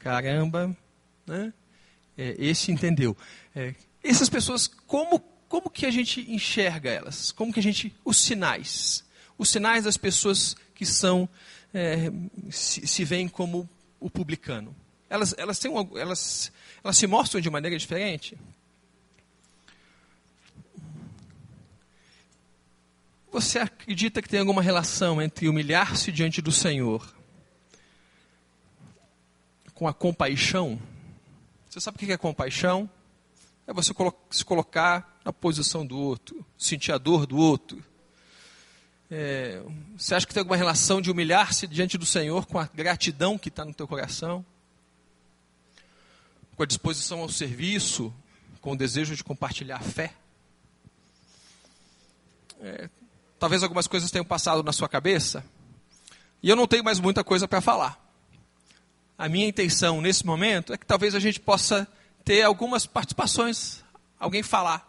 [0.00, 0.76] caramba,
[1.24, 1.52] né?
[2.18, 3.16] É, esse entendeu.
[3.54, 7.30] É, essas pessoas, como, como que a gente enxerga elas?
[7.32, 7.94] Como que a gente.
[8.04, 9.04] Os sinais.
[9.38, 11.28] Os sinais das pessoas que são.
[11.72, 12.10] É,
[12.50, 13.68] se, se veem como
[14.00, 14.74] o publicano.
[15.08, 16.50] Elas, elas, têm uma, elas,
[16.82, 18.36] elas se mostram de maneira diferente?
[23.30, 27.14] Você acredita que tem alguma relação entre humilhar-se diante do Senhor
[29.74, 30.80] com a compaixão?
[31.68, 32.88] Você sabe o que é compaixão?
[33.66, 33.92] É você
[34.30, 37.84] se colocar na posição do outro, sentir a dor do outro.
[39.10, 39.60] É,
[39.96, 43.48] você acha que tem alguma relação de humilhar-se diante do Senhor com a gratidão que
[43.48, 44.46] está no teu coração?
[46.56, 48.14] Com a disposição ao serviço,
[48.60, 50.14] com o desejo de compartilhar a fé?
[52.60, 52.88] É,
[53.38, 55.44] talvez algumas coisas tenham passado na sua cabeça,
[56.42, 58.06] e eu não tenho mais muita coisa para falar
[59.18, 61.88] a minha intenção nesse momento é que talvez a gente possa
[62.24, 63.82] ter algumas participações,
[64.18, 64.85] alguém falar,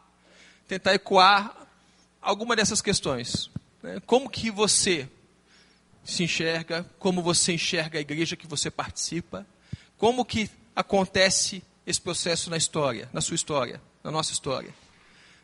[0.67, 1.67] tentar ecoar
[2.21, 3.49] alguma dessas questões.
[3.81, 4.01] Né?
[4.05, 5.09] Como que você
[6.03, 9.45] se enxerga, como você enxerga a igreja que você participa,
[9.97, 14.73] como que acontece esse processo na história, na sua história, na nossa história.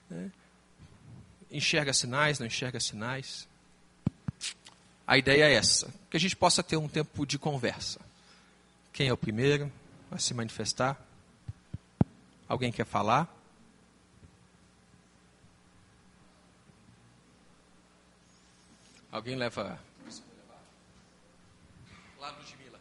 [0.10, 0.32] Né?
[1.52, 3.48] Enxerga sinais, não enxerga sinais.
[5.06, 8.00] A ideia é essa, que a gente possa ter um tempo de conversa.
[8.92, 9.72] Quem é o primeiro
[10.12, 11.02] a se manifestar?
[12.48, 13.33] Alguém quer falar?
[19.13, 19.80] Alguém leva.
[22.19, 22.80] Lá, Ludmilla.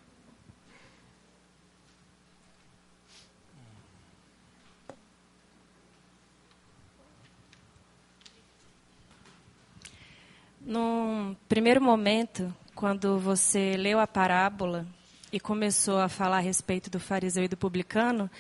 [10.63, 14.87] Num primeiro momento, quando você leu a parábola
[15.31, 18.31] e começou a falar a respeito do fariseu e do publicano,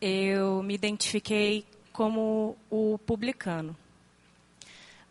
[0.00, 3.76] eu me identifiquei como o publicano.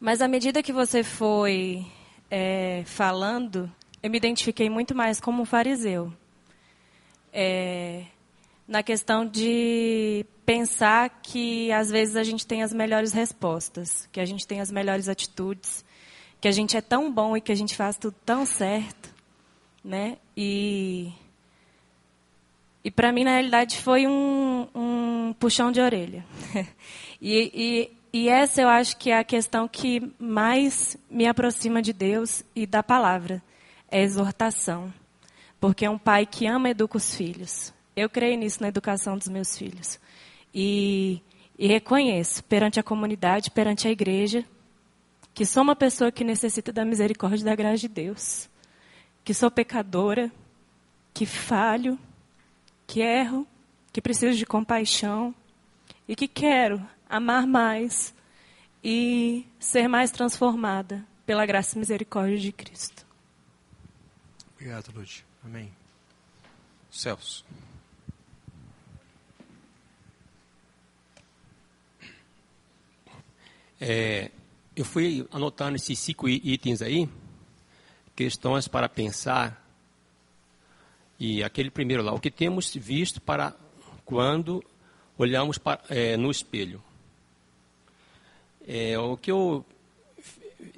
[0.01, 1.85] Mas à medida que você foi
[2.29, 3.71] é, falando,
[4.03, 6.11] eu me identifiquei muito mais como um fariseu.
[7.31, 8.03] É,
[8.67, 14.25] na questão de pensar que às vezes a gente tem as melhores respostas, que a
[14.25, 15.85] gente tem as melhores atitudes,
[16.41, 19.11] que a gente é tão bom e que a gente faz tudo tão certo
[19.83, 20.17] né?
[20.35, 21.11] E
[22.83, 26.25] e para mim na realidade foi um, um puxão de orelha.
[27.21, 31.93] e, e, e essa eu acho que é a questão que mais me aproxima de
[31.93, 33.41] Deus e da palavra,
[33.89, 34.93] é exortação,
[35.60, 37.74] porque é um pai que ama e educa os filhos.
[37.95, 40.00] Eu creio nisso na educação dos meus filhos.
[40.54, 41.21] E,
[41.58, 44.45] e reconheço perante a comunidade, perante a igreja,
[45.34, 48.50] que sou uma pessoa que necessita da misericórdia e da graça de Deus.
[49.24, 50.32] Que sou pecadora,
[51.13, 51.97] que falho,
[52.86, 53.47] que erro,
[53.93, 55.34] que preciso de compaixão
[56.08, 58.15] e que quero amar mais
[58.82, 63.06] e ser mais transformada pela graça e misericórdia de Cristo.
[64.56, 65.26] Obrigado, Lute.
[65.43, 65.71] Amém.
[66.89, 67.45] Celso.
[73.80, 74.32] É,
[74.76, 77.10] eu fui anotando esses cinco itens aí,
[78.15, 79.60] questões para pensar.
[81.19, 83.54] E aquele primeiro lá, o que temos visto para
[84.06, 84.63] quando
[85.17, 86.82] olhamos para, é, no espelho.
[88.73, 89.65] É, o que eu,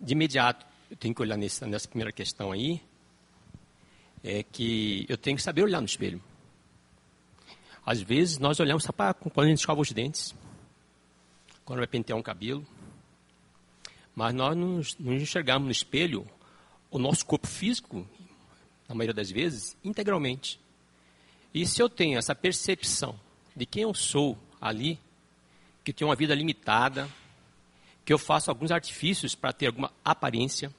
[0.01, 2.81] de imediato, eu tenho que olhar nessa, primeira questão aí,
[4.23, 6.19] é que eu tenho que saber olhar no espelho.
[7.85, 10.33] Às vezes nós olhamos só para quando a gente escova os dentes,
[11.63, 12.65] quando vai pentear um cabelo,
[14.15, 14.57] mas nós
[14.99, 16.27] não enxergamos no espelho
[16.89, 18.07] o nosso corpo físico,
[18.89, 20.59] na maioria das vezes, integralmente.
[21.53, 23.19] E se eu tenho essa percepção
[23.55, 24.99] de quem eu sou ali,
[25.83, 27.07] que tenho uma vida limitada,
[28.05, 30.73] que eu faço alguns artifícios para ter alguma aparência,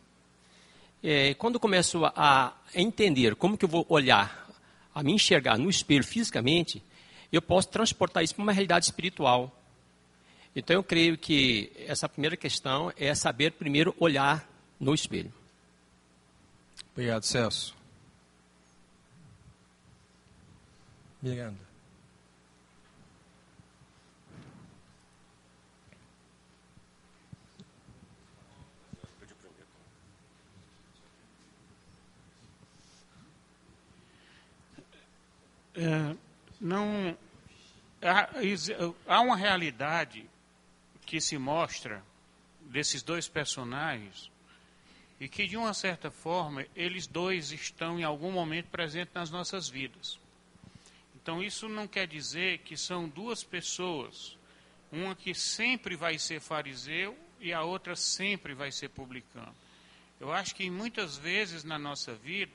[1.02, 4.48] é, quando começo a, a entender como que eu vou olhar,
[4.94, 6.82] a me enxergar no espelho fisicamente,
[7.32, 9.52] eu posso transportar isso para uma realidade espiritual.
[10.54, 15.32] Então eu creio que essa primeira questão é saber primeiro olhar no espelho.
[16.92, 17.74] Obrigado, Celso.
[21.20, 21.63] Miranda.
[35.74, 36.16] É,
[36.60, 37.16] não
[38.00, 38.30] há,
[39.06, 40.28] há uma realidade
[41.04, 42.02] que se mostra
[42.60, 44.30] desses dois personagens
[45.20, 49.68] e que de uma certa forma eles dois estão em algum momento presentes nas nossas
[49.68, 50.18] vidas.
[51.14, 54.36] Então isso não quer dizer que são duas pessoas,
[54.92, 59.54] uma que sempre vai ser fariseu e a outra sempre vai ser publicano.
[60.20, 62.52] Eu acho que muitas vezes na nossa vida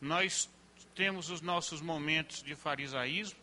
[0.00, 0.48] nós
[0.98, 3.38] temos os nossos momentos de farisaísmo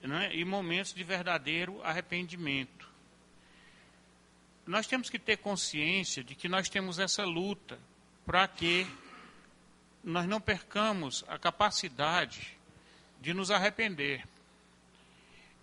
[0.00, 2.90] né, e momentos de verdadeiro arrependimento
[4.70, 7.76] nós temos que ter consciência de que nós temos essa luta
[8.24, 8.86] para que
[10.04, 12.56] nós não percamos a capacidade
[13.20, 14.24] de nos arrepender.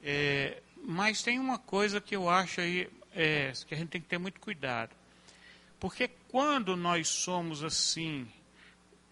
[0.04, 4.10] É, mas tem uma coisa que eu acho aí é, que a gente tem que
[4.10, 4.94] ter muito cuidado.
[5.80, 8.28] Porque quando nós somos assim,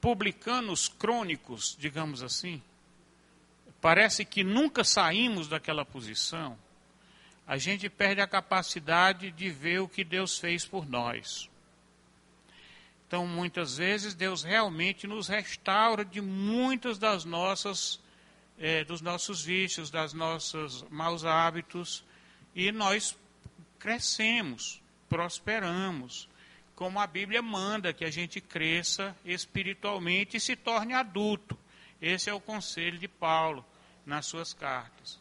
[0.06, 2.62] publicanos crônicos, digamos assim,
[3.82, 6.56] parece que nunca saímos daquela posição,
[7.48, 11.50] a gente perde a capacidade de ver o que Deus fez por nós.
[13.08, 18.00] Então, muitas vezes, Deus realmente nos restaura de muitas das nossas,
[18.60, 22.06] é, dos nossos vícios, das nossos maus hábitos,
[22.54, 23.18] e nós
[23.80, 26.30] crescemos, prosperamos,
[26.76, 31.58] como a Bíblia manda que a gente cresça espiritualmente e se torne adulto.
[32.02, 33.66] Esse é o conselho de Paulo
[34.06, 35.20] nas suas cartas.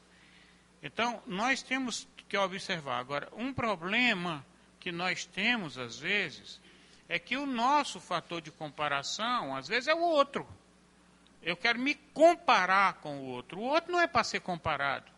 [0.82, 2.98] Então, nós temos que observar.
[2.98, 4.44] Agora, um problema
[4.80, 6.60] que nós temos, às vezes,
[7.08, 10.46] é que o nosso fator de comparação, às vezes, é o outro.
[11.40, 13.60] Eu quero me comparar com o outro.
[13.60, 15.13] O outro não é para ser comparado.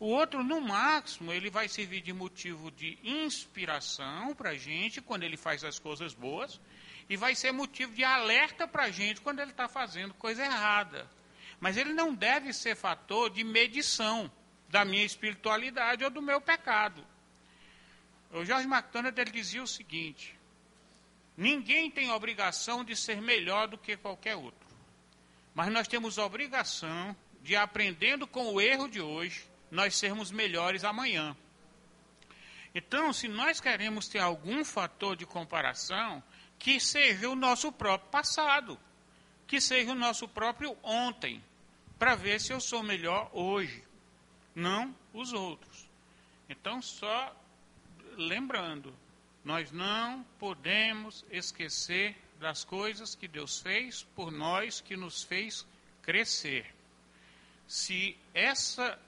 [0.00, 5.24] O outro, no máximo, ele vai servir de motivo de inspiração para a gente quando
[5.24, 6.60] ele faz as coisas boas,
[7.08, 11.10] e vai ser motivo de alerta para a gente quando ele está fazendo coisa errada.
[11.58, 14.30] Mas ele não deve ser fator de medição
[14.68, 17.04] da minha espiritualidade ou do meu pecado.
[18.30, 20.38] O George MacDonald ele dizia o seguinte:
[21.36, 24.68] ninguém tem obrigação de ser melhor do que qualquer outro,
[25.54, 31.36] mas nós temos obrigação de, aprendendo com o erro de hoje, nós sermos melhores amanhã.
[32.74, 36.22] Então, se nós queremos ter algum fator de comparação,
[36.58, 38.78] que seja o nosso próprio passado,
[39.46, 41.42] que seja o nosso próprio ontem,
[41.98, 43.82] para ver se eu sou melhor hoje
[44.54, 45.88] não os outros.
[46.48, 47.34] Então, só
[48.16, 48.94] lembrando,
[49.44, 55.66] nós não podemos esquecer das coisas que Deus fez por nós, que nos fez
[56.02, 56.74] crescer.
[57.66, 58.98] Se essa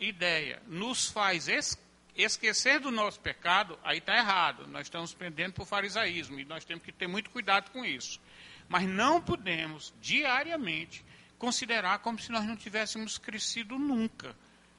[0.00, 1.78] ideia nos faz es
[2.16, 4.66] esquecer do nosso pecado, aí está errado.
[4.68, 8.20] Nós estamos pendendo para o farisaísmo e nós temos que ter muito cuidado com isso.
[8.68, 11.04] Mas não podemos, diariamente,
[11.38, 14.34] considerar como se nós não tivéssemos crescido nunca.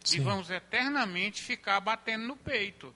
[0.06, 0.18] Sim.
[0.18, 2.94] e vamos eternamente ficar batendo no peito.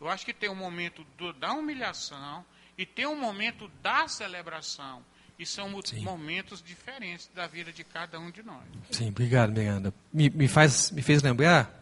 [0.00, 2.46] Eu acho que tem um momento do, da humilhação
[2.76, 5.04] e tem um momento da celebração.
[5.38, 6.00] E são Sim.
[6.00, 8.64] momentos diferentes da vida de cada um de nós.
[8.90, 9.94] Sim, obrigado, Miranda.
[10.12, 11.72] Me, me, faz, me fez lembrar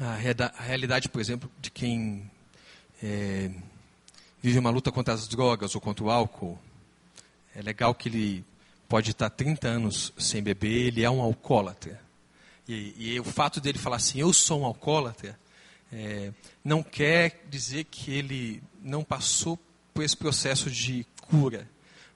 [0.00, 2.30] a, a realidade, por exemplo, de quem
[3.02, 3.50] é,
[4.40, 6.58] vive uma luta contra as drogas ou contra o álcool.
[7.54, 8.44] É legal que ele
[8.88, 12.00] pode estar 30 anos sem beber, ele é um alcoólatra.
[12.66, 15.38] E, e o fato dele falar assim, eu sou um alcoólatra,
[15.92, 16.32] é,
[16.64, 19.58] não quer dizer que ele não passou
[19.92, 21.68] por esse processo de cura,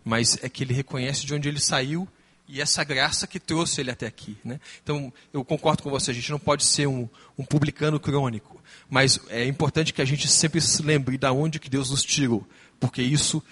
[0.07, 2.07] mas é que ele reconhece de onde ele saiu
[2.49, 4.39] e essa graça que trouxe ele até aqui.
[4.45, 4.61] Né?
[4.81, 9.19] Então, eu concordo com você, a gente não pode ser um, um publicano crônico, mas
[9.29, 12.47] é importante que a gente sempre se lembre de onde que Deus nos tirou,
[12.79, 13.43] porque isso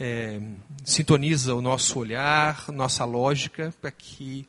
[0.00, 0.40] é,
[0.82, 4.48] sintoniza o nosso olhar, nossa lógica, para que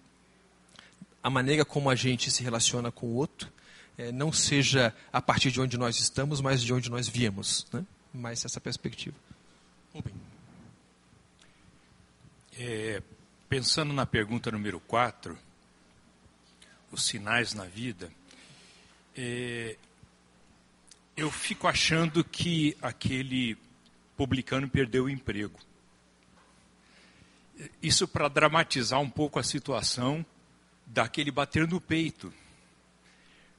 [1.22, 3.52] a maneira como a gente se relaciona com o outro
[3.98, 7.68] é, não seja a partir de onde nós estamos, mas de onde nós viemos.
[7.74, 7.84] Né?
[8.14, 9.18] Mais essa perspectiva.
[9.94, 10.21] Rubem.
[12.64, 13.02] É,
[13.50, 15.36] pensando na pergunta número 4,
[16.92, 18.12] os sinais na vida,
[19.18, 19.78] é,
[21.18, 23.58] eu fico achando que aquele
[24.16, 25.60] publicano perdeu o emprego.
[27.82, 30.24] Isso para dramatizar um pouco a situação
[30.86, 32.32] daquele bater no peito.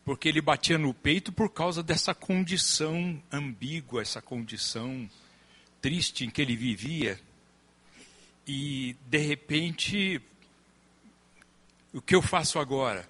[0.05, 5.11] Porque ele batia no peito por causa dessa condição ambígua, essa condição
[5.80, 7.20] triste em que ele vivia
[8.47, 10.20] e de repente,
[11.93, 13.09] o que eu faço agora?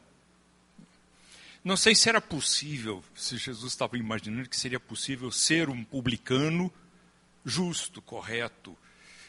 [1.64, 6.72] Não sei se era possível, se Jesus estava imaginando que seria possível ser um publicano
[7.45, 8.76] justo, correto,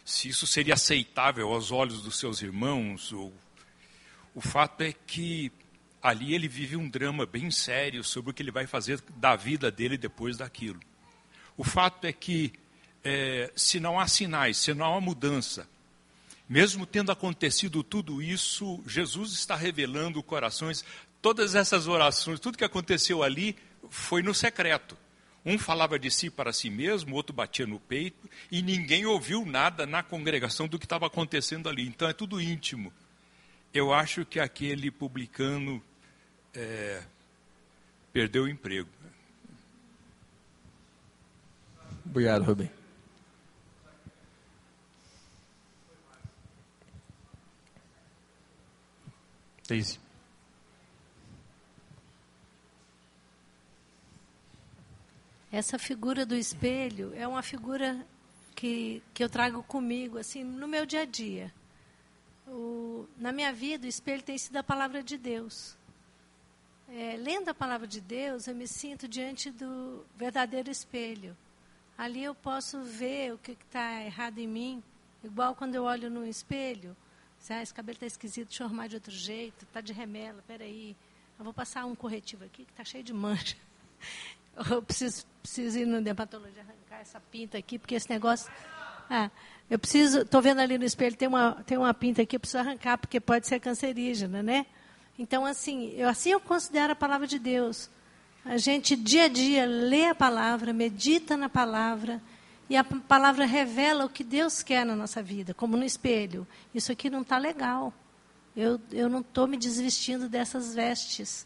[0.03, 3.13] se isso seria aceitável aos olhos dos seus irmãos.
[3.13, 3.31] Ou...
[4.33, 5.51] O fato é que
[6.01, 9.71] ali ele vive um drama bem sério sobre o que ele vai fazer da vida
[9.71, 10.79] dele depois daquilo.
[11.55, 12.51] O fato é que,
[13.03, 15.69] é, se não há sinais, se não há mudança,
[16.53, 20.85] mesmo tendo acontecido tudo isso, Jesus está revelando corações.
[21.19, 23.55] Todas essas orações, tudo que aconteceu ali
[23.89, 24.95] foi no secreto.
[25.43, 29.43] Um falava de si para si mesmo, o outro batia no peito, e ninguém ouviu
[29.43, 31.87] nada na congregação do que estava acontecendo ali.
[31.87, 32.93] Então é tudo íntimo.
[33.73, 35.81] Eu acho que aquele publicano
[36.53, 37.01] é,
[38.13, 38.89] perdeu o emprego.
[42.05, 42.82] Obrigado, Rubem.
[49.67, 49.99] Daisy.
[55.51, 58.05] Essa figura do espelho é uma figura
[58.55, 61.53] que, que eu trago comigo, assim, no meu dia a dia.
[62.47, 65.77] O, na minha vida, o espelho tem sido a palavra de Deus.
[66.89, 71.37] É, lendo a palavra de Deus, eu me sinto diante do verdadeiro espelho.
[71.97, 74.83] Ali eu posso ver o que está errado em mim,
[75.23, 76.97] igual quando eu olho no espelho,
[77.51, 80.95] ah, esse cabelo está esquisito, deixa eu arrumar de outro jeito, está de remela, peraí.
[81.37, 83.57] Eu vou passar um corretivo aqui que está cheio de mancha.
[84.69, 88.51] Eu preciso, preciso ir no dermatologista arrancar essa pinta aqui, porque esse negócio.
[89.09, 89.31] Ah,
[89.67, 92.59] eu preciso, estou vendo ali no espelho, tem uma, tem uma pinta aqui, eu preciso
[92.59, 94.67] arrancar, porque pode ser cancerígena, né?
[95.17, 97.89] Então, assim, eu, assim eu considero a palavra de Deus.
[98.45, 102.21] A gente, dia a dia, lê a palavra, medita na palavra,
[102.69, 106.47] e a palavra revela o que Deus quer na nossa vida, como no espelho.
[106.73, 107.93] Isso aqui não está legal.
[108.55, 111.45] Eu, eu não estou me desvestindo dessas vestes.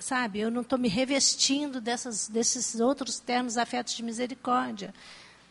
[0.00, 0.40] Sabe?
[0.40, 4.92] Eu não estou me revestindo dessas, desses outros termos afetos de misericórdia.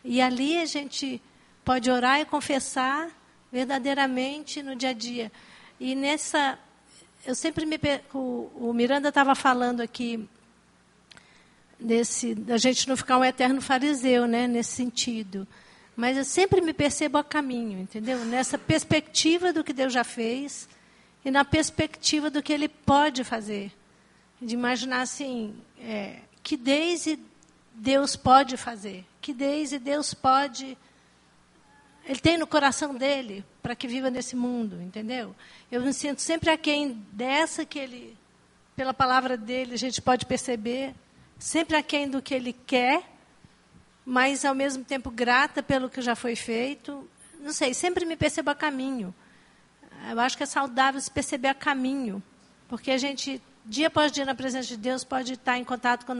[0.04, 1.22] E ali a gente
[1.64, 3.10] pode orar e confessar
[3.50, 5.32] verdadeiramente no dia a dia.
[5.80, 6.58] E nessa.
[7.24, 7.78] Eu sempre me.
[8.12, 10.28] O, o Miranda estava falando aqui
[11.82, 15.46] desse, da gente não ficar um eterno fariseu, né, nesse sentido.
[15.94, 18.24] Mas eu sempre me percebo a caminho, entendeu?
[18.24, 20.68] Nessa perspectiva do que Deus já fez
[21.24, 23.72] e na perspectiva do que Ele pode fazer.
[24.40, 27.18] De imaginar assim, é, que desde
[27.74, 30.76] Deus pode fazer, que desde Deus pode.
[32.04, 35.34] Ele tem no coração dele para que viva nesse mundo, entendeu?
[35.70, 38.16] Eu me sinto sempre aquém dessa que ele,
[38.74, 40.94] pela palavra dele, a gente pode perceber
[41.42, 43.02] sempre aquém do que ele quer,
[44.06, 47.08] mas ao mesmo tempo grata pelo que já foi feito.
[47.40, 49.12] Não sei, sempre me percebo a caminho.
[50.08, 52.22] Eu acho que é saudável se perceber a caminho,
[52.68, 56.14] porque a gente, dia após dia, na presença de Deus, pode estar em contato com,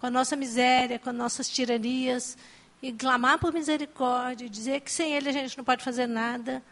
[0.00, 2.36] com a nossa miséria, com as nossas tiranias,
[2.82, 6.62] e clamar por misericórdia, dizer que sem Ele a gente não pode fazer nada,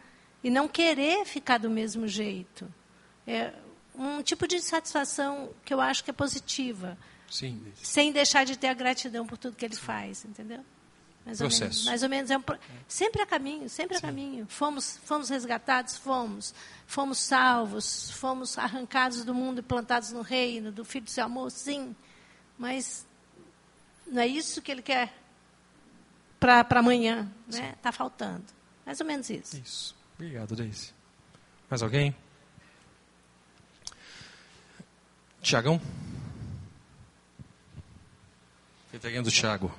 [0.43, 2.67] e não querer ficar do mesmo jeito.
[3.25, 3.53] É
[3.95, 6.97] um tipo de satisfação que eu acho que é positiva.
[7.29, 7.61] Sim.
[7.75, 9.81] Sem deixar de ter a gratidão por tudo que ele Sim.
[9.81, 10.63] faz, entendeu?
[11.25, 11.61] Mais Processo.
[11.61, 11.85] ou menos.
[11.85, 12.43] Mais ou menos é um,
[12.87, 14.47] sempre a caminho, sempre a caminho.
[14.47, 16.53] Fomos, fomos resgatados, fomos.
[16.85, 21.51] Fomos salvos, fomos arrancados do mundo e plantados no reino do Filho do seu amor,
[21.51, 21.93] sim.
[22.57, 23.05] Mas
[24.07, 25.13] não é isso que ele quer
[26.39, 27.73] para amanhã, né?
[27.75, 28.45] Está faltando.
[28.85, 29.57] Mais ou menos isso.
[29.57, 29.95] Isso.
[30.15, 30.93] Obrigado, Deise.
[31.69, 32.15] Mais alguém?
[35.41, 35.81] Tiagão?
[38.97, 39.71] Reverendo Tiago.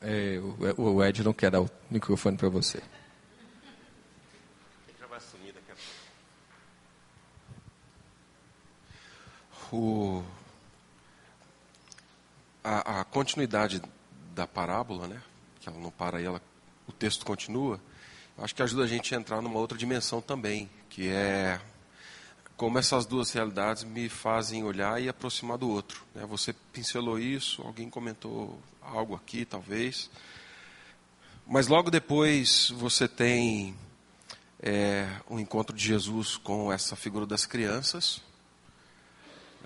[0.00, 0.38] É,
[0.78, 2.80] o, o Ed não quer dar o microfone para você.
[9.72, 10.22] O,
[12.62, 13.82] a, a, continuidade
[14.32, 15.20] da parábola, né?
[15.60, 16.40] Que ela não para aí, ela,
[16.86, 17.80] o texto continua.
[18.38, 21.60] Acho que ajuda a gente a entrar numa outra dimensão também, que é
[22.62, 26.06] como essas duas realidades me fazem olhar e aproximar do outro.
[26.14, 26.24] Né?
[26.26, 30.08] Você pincelou isso, alguém comentou algo aqui, talvez.
[31.44, 33.76] Mas logo depois você tem
[34.60, 38.22] é, um encontro de Jesus com essa figura das crianças,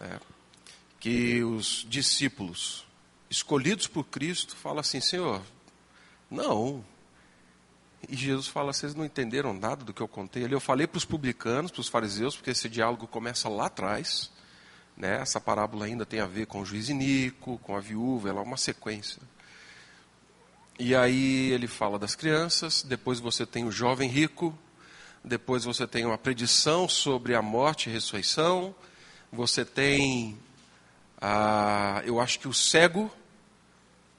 [0.01, 0.19] é,
[0.99, 2.87] que os discípulos
[3.29, 5.43] escolhidos por Cristo falam assim: Senhor,
[6.31, 6.83] não,
[8.09, 10.53] e Jesus fala: vocês não entenderam nada do que eu contei ali.
[10.53, 14.31] Eu falei para os publicanos, para os fariseus, porque esse diálogo começa lá atrás.
[14.97, 15.21] Né?
[15.21, 18.43] Essa parábola ainda tem a ver com o juiz Inico, com a viúva, ela é
[18.43, 19.21] uma sequência.
[20.79, 24.57] E aí ele fala das crianças, depois você tem o jovem rico,
[25.25, 28.75] depois você tem uma predição sobre a morte e ressurreição,
[29.33, 30.39] você tem,
[31.21, 33.11] a, eu acho que o cego,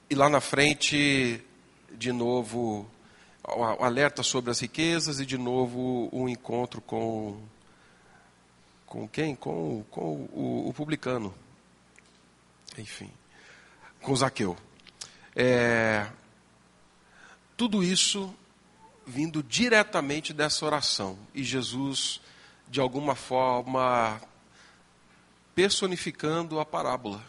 [0.10, 1.42] e lá na frente,
[1.96, 2.90] de novo,
[3.48, 7.42] o alerta sobre as riquezas e de novo um encontro com
[8.86, 9.36] com quem?
[9.36, 11.34] Com, com o, o publicano.
[12.78, 13.12] Enfim,
[14.02, 14.56] com Zaqueu.
[15.36, 16.08] É,
[17.56, 18.34] tudo isso
[19.06, 21.18] vindo diretamente dessa oração.
[21.34, 22.22] E Jesus,
[22.68, 24.22] de alguma forma,
[25.54, 27.22] personificando a parábola.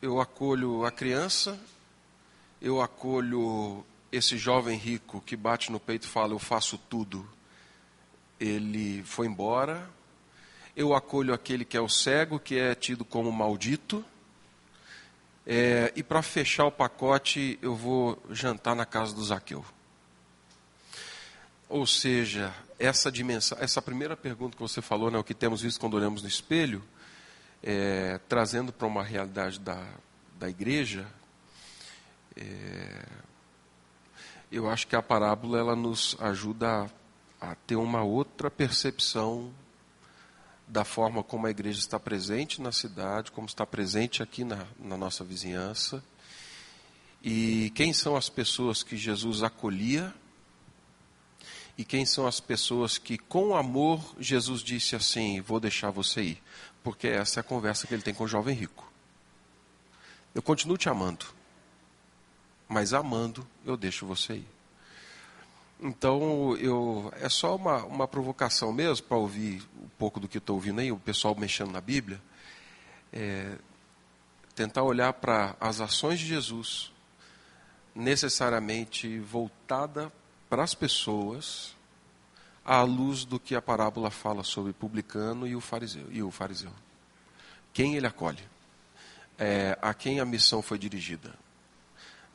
[0.00, 1.58] Eu acolho a criança,
[2.60, 3.84] eu acolho
[4.16, 7.28] esse jovem rico que bate no peito e fala: Eu faço tudo,
[8.40, 9.88] ele foi embora.
[10.74, 14.04] Eu acolho aquele que é o cego, que é tido como maldito.
[15.46, 19.64] É, e para fechar o pacote, eu vou jantar na casa do Zaqueu.
[21.68, 25.80] Ou seja, essa dimensão, essa primeira pergunta que você falou, né, o que temos visto
[25.80, 26.82] quando olhamos no espelho,
[27.62, 29.82] é, trazendo para uma realidade da,
[30.38, 31.06] da igreja,
[32.36, 33.06] é,
[34.50, 36.90] eu acho que a parábola ela nos ajuda
[37.40, 39.52] a, a ter uma outra percepção
[40.66, 44.96] da forma como a igreja está presente na cidade, como está presente aqui na, na
[44.96, 46.02] nossa vizinhança.
[47.22, 50.14] E quem são as pessoas que Jesus acolhia
[51.78, 56.42] e quem são as pessoas que, com amor, Jesus disse assim: Vou deixar você ir.
[56.82, 58.90] Porque essa é a conversa que ele tem com o jovem rico.
[60.34, 61.35] Eu continuo te amando
[62.68, 64.56] mas amando eu deixo você ir.
[65.80, 70.56] Então, eu, é só uma, uma provocação mesmo para ouvir um pouco do que estou
[70.56, 72.20] ouvindo aí, o pessoal mexendo na Bíblia.
[73.12, 73.58] É,
[74.54, 76.90] tentar olhar para as ações de Jesus,
[77.94, 80.10] necessariamente voltada
[80.48, 81.76] para as pessoas,
[82.64, 86.06] à luz do que a parábola fala sobre publicano e o fariseu.
[86.10, 86.72] E o fariseu.
[87.72, 88.42] Quem ele acolhe?
[89.38, 91.34] É, a quem a missão foi dirigida?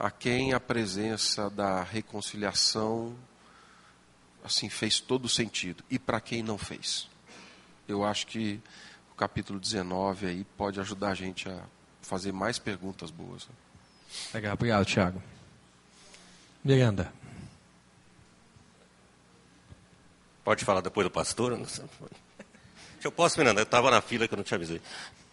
[0.01, 3.15] A quem a presença da reconciliação
[4.43, 7.07] assim fez todo sentido e para quem não fez.
[7.87, 8.59] Eu acho que
[9.11, 11.63] o capítulo 19 aí pode ajudar a gente a
[12.01, 13.47] fazer mais perguntas boas.
[14.33, 15.21] Legal, obrigado, Tiago.
[16.63, 17.13] Miranda.
[20.43, 21.61] Pode falar depois do pastor?
[23.03, 23.61] Eu posso, Miranda?
[23.61, 24.81] Eu estava na fila que eu não te avisei.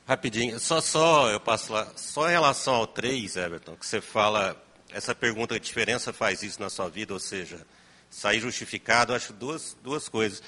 [0.08, 1.86] Rapidinho, só, só, eu passo lá.
[1.94, 4.56] Só em relação ao 3, Everton, que você fala,
[4.90, 7.12] essa pergunta, que diferença faz isso na sua vida?
[7.12, 7.66] Ou seja,
[8.08, 10.42] sair justificado, acho duas, duas coisas.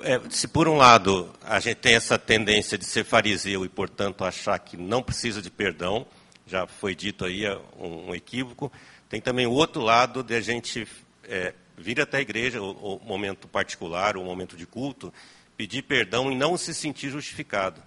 [0.00, 4.24] É, se por um lado a gente tem essa tendência de ser fariseu e, portanto,
[4.24, 6.04] achar que não precisa de perdão,
[6.44, 8.72] já foi dito aí é um, um equívoco,
[9.08, 10.88] tem também o outro lado de a gente
[11.28, 15.14] é, vir até a igreja, o, o momento particular, o momento de culto,
[15.56, 17.80] pedir perdão e não se sentir justificado.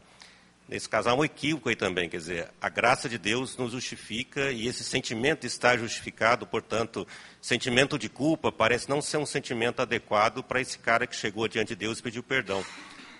[0.67, 4.51] Nesse caso, há um equívoco aí também, quer dizer, a graça de Deus nos justifica
[4.51, 7.05] e esse sentimento está justificado, portanto,
[7.41, 11.69] sentimento de culpa parece não ser um sentimento adequado para esse cara que chegou diante
[11.69, 12.65] de Deus e pediu perdão,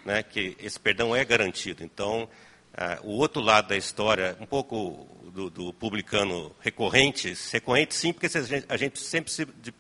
[0.06, 0.24] né?
[0.24, 1.84] que esse perdão é garantido.
[1.84, 2.30] Então,
[2.76, 8.28] ah, o outro lado da história, um pouco do, do publicano recorrente, recorrente sim, porque
[8.70, 9.32] a gente, sempre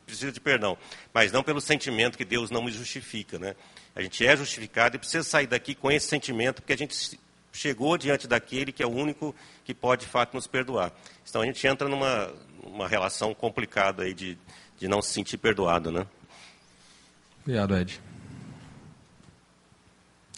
[0.05, 0.77] precisa de perdão,
[1.13, 3.39] mas não pelo sentimento que Deus não me justifica.
[3.39, 3.55] Né?
[3.95, 7.17] A gente é justificado e precisa sair daqui com esse sentimento, porque a gente
[7.53, 9.33] chegou diante daquele que é o único
[9.63, 10.91] que pode, de fato, nos perdoar.
[11.27, 12.33] Então a gente entra numa
[12.63, 14.37] uma relação complicada aí de,
[14.77, 16.07] de não se sentir perdoado, né?
[17.41, 18.01] Obrigado, Ed.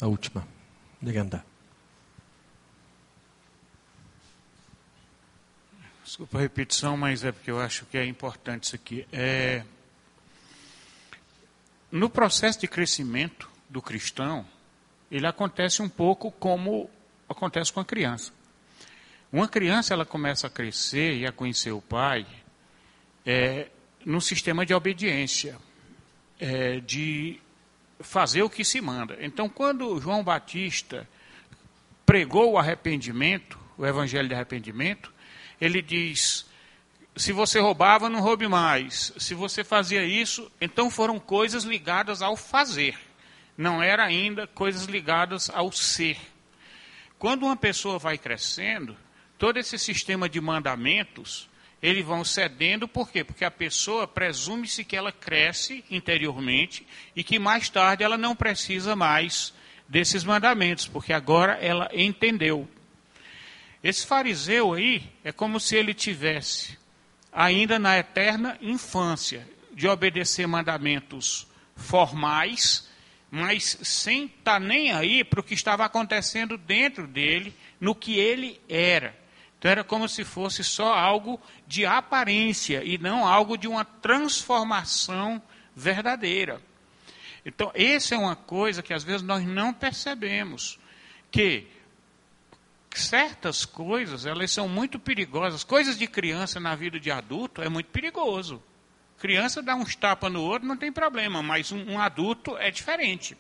[0.02, 0.46] A última.
[1.02, 1.46] Miranda.
[6.04, 9.08] Desculpa a repetição, mas é porque eu acho que é importante isso aqui.
[9.12, 9.64] É...
[11.92, 14.46] No processo de crescimento do cristão,
[15.12, 16.90] ele acontece um pouco como
[17.28, 18.32] acontece com a criança.
[19.32, 22.26] Uma criança ela começa a crescer e a conhecer o pai
[23.26, 23.68] é,
[24.06, 25.58] no sistema de obediência,
[26.40, 27.42] é, de
[28.00, 29.18] fazer o que se manda.
[29.20, 31.08] Então, quando João Batista
[32.06, 35.12] pregou o arrependimento, o evangelho de arrependimento,
[35.60, 36.46] ele diz:
[37.16, 39.14] se você roubava, não roube mais.
[39.18, 42.98] Se você fazia isso, então foram coisas ligadas ao fazer.
[43.58, 46.18] Não era ainda coisas ligadas ao ser.
[47.18, 48.96] Quando uma pessoa vai crescendo,
[49.38, 51.50] todo esse sistema de mandamentos,
[51.82, 53.24] eles vão cedendo, por quê?
[53.24, 56.86] Porque a pessoa presume-se que ela cresce interiormente
[57.16, 59.54] e que mais tarde ela não precisa mais
[59.88, 62.68] desses mandamentos, porque agora ela entendeu.
[63.84, 66.78] Esse fariseu aí é como se ele tivesse
[67.32, 71.46] ainda na eterna infância de obedecer mandamentos
[71.76, 72.90] formais,
[73.36, 78.18] mas sem estar tá nem aí para o que estava acontecendo dentro dele, no que
[78.18, 79.14] ele era.
[79.60, 85.42] Então era como se fosse só algo de aparência e não algo de uma transformação
[85.76, 86.62] verdadeira.
[87.46, 90.80] Então, essa é uma coisa que às vezes nós não percebemos,
[91.30, 91.68] que
[92.94, 95.62] certas coisas, elas são muito perigosas.
[95.62, 98.64] Coisas de criança na vida de adulto é muito perigoso.
[99.20, 103.38] Criança dá uns tapas no outro, não tem problema, mas um, um adulto é diferente.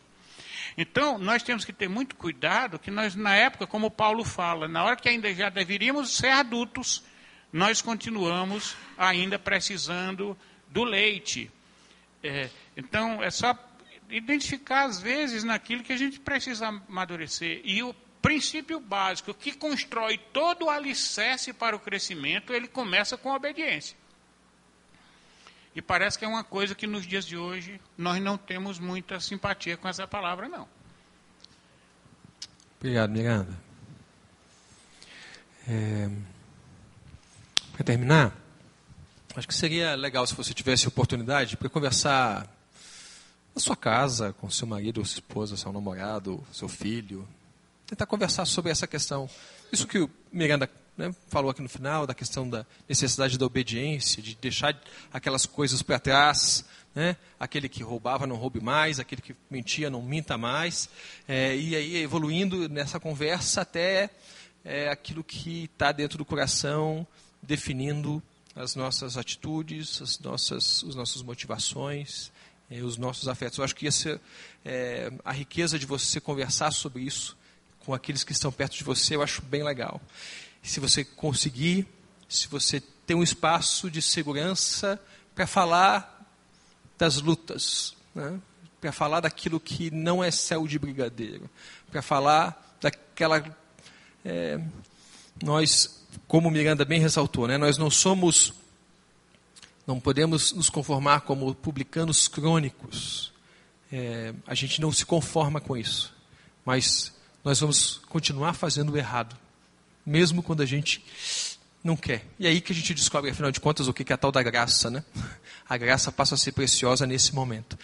[0.77, 4.83] Então, nós temos que ter muito cuidado que nós, na época, como Paulo fala, na
[4.83, 7.03] hora que ainda já deveríamos ser adultos,
[7.51, 10.37] nós continuamos ainda precisando
[10.69, 11.49] do leite.
[12.21, 13.57] É, então, é só
[14.09, 17.61] identificar, às vezes, naquilo que a gente precisa amadurecer.
[17.63, 23.31] E o princípio básico que constrói todo o alicerce para o crescimento, ele começa com
[23.31, 23.95] a obediência.
[25.75, 29.19] E parece que é uma coisa que nos dias de hoje nós não temos muita
[29.19, 30.65] simpatia com essa palavra, não.
[32.79, 33.53] Obrigado, Miranda.
[35.67, 36.09] É...
[37.73, 38.33] Para terminar,
[39.35, 42.47] acho que seria legal se você tivesse oportunidade para conversar
[43.53, 47.27] na sua casa, com seu marido, sua esposa, seu namorado, seu filho.
[47.85, 49.29] Tentar conversar sobre essa questão.
[49.73, 54.21] Isso que o Miranda né, falou aqui no final, da questão da necessidade da obediência,
[54.21, 54.79] de deixar
[55.11, 60.01] aquelas coisas para trás, né, aquele que roubava não roube mais, aquele que mentia não
[60.01, 60.89] minta mais,
[61.27, 64.09] é, e aí evoluindo nessa conversa até
[64.63, 67.05] é, aquilo que está dentro do coração,
[67.41, 68.23] definindo
[68.55, 72.31] as nossas atitudes, as nossas, as nossas motivações,
[72.71, 73.57] é, os nossos afetos.
[73.57, 73.87] Eu acho que
[74.63, 77.37] é, a riqueza de você conversar sobre isso
[77.79, 80.01] com aqueles que estão perto de você, eu acho bem legal
[80.65, 81.87] se você conseguir,
[82.27, 84.99] se você tem um espaço de segurança
[85.35, 86.27] para falar
[86.97, 88.39] das lutas, né?
[88.81, 91.47] para falar daquilo que não é céu de brigadeiro,
[91.91, 93.43] para falar daquela.
[94.23, 94.59] É,
[95.43, 97.57] nós, como Miranda bem ressaltou, né?
[97.57, 98.53] nós não somos.
[99.85, 103.31] Não podemos nos conformar como publicanos crônicos.
[103.91, 106.11] É, a gente não se conforma com isso.
[106.65, 107.13] Mas
[107.43, 109.37] nós vamos continuar fazendo o errado
[110.05, 111.03] mesmo quando a gente
[111.83, 112.25] não quer.
[112.39, 114.41] E aí que a gente descobre, afinal de contas, o que é a tal da
[114.41, 115.03] graça, né?
[115.67, 117.77] A graça passa a ser preciosa nesse momento.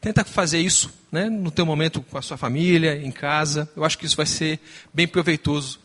[0.00, 3.70] Tenta fazer isso, né, no teu momento com a sua família, em casa.
[3.76, 4.58] Eu acho que isso vai ser
[4.92, 5.78] bem proveitoso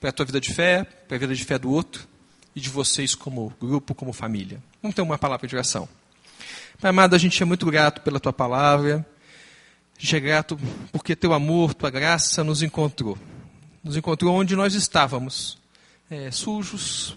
[0.00, 2.08] para a tua vida de fé, para a vida de fé do outro
[2.56, 4.60] e de vocês como grupo, como família.
[4.82, 5.88] Vamos ter uma palavra de oração.
[6.80, 9.06] Pai amado, a gente é muito grato pela tua palavra.
[9.96, 10.58] A gente é grato
[10.90, 13.16] porque teu amor, tua graça nos encontrou
[13.86, 15.56] nos encontrou onde nós estávamos,
[16.10, 17.14] é, sujos,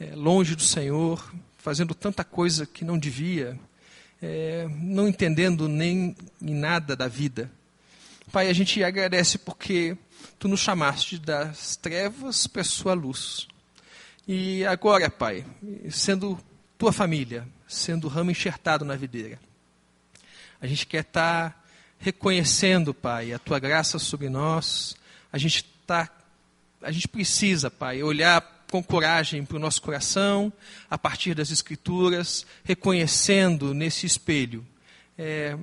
[0.00, 3.60] é, longe do Senhor, fazendo tanta coisa que não devia,
[4.22, 7.50] é, não entendendo nem em nada da vida.
[8.32, 9.94] Pai, a gente agradece porque
[10.38, 13.46] tu nos chamaste das trevas para a sua luz.
[14.26, 15.44] E agora, Pai,
[15.90, 16.40] sendo
[16.78, 19.38] tua família, sendo ramo enxertado na videira,
[20.62, 21.62] a gente quer estar tá
[21.98, 24.96] reconhecendo, Pai, a tua graça sobre nós,
[25.30, 26.10] a gente tá,
[26.82, 30.52] a gente precisa, Pai, olhar com coragem para o nosso coração,
[30.90, 34.66] a partir das Escrituras, reconhecendo nesse espelho
[35.16, 35.56] é,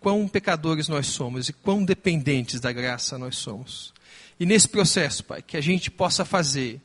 [0.00, 3.92] quão pecadores nós somos e quão dependentes da graça nós somos.
[4.38, 6.80] E nesse processo, Pai, que a gente possa fazer,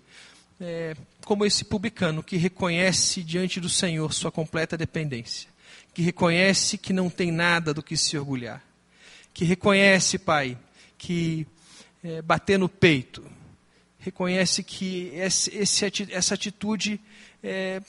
[0.59, 5.49] é, como esse publicano que reconhece diante do Senhor sua completa dependência.
[5.93, 8.61] que reconhece que não tem nada do que se orgulhar,
[9.33, 10.57] que reconhece, Pai,
[10.97, 11.47] que
[12.05, 13.25] é, bater no peito,
[13.97, 17.01] reconhece que esse, esse, essa atitude
[17.43, 17.81] é,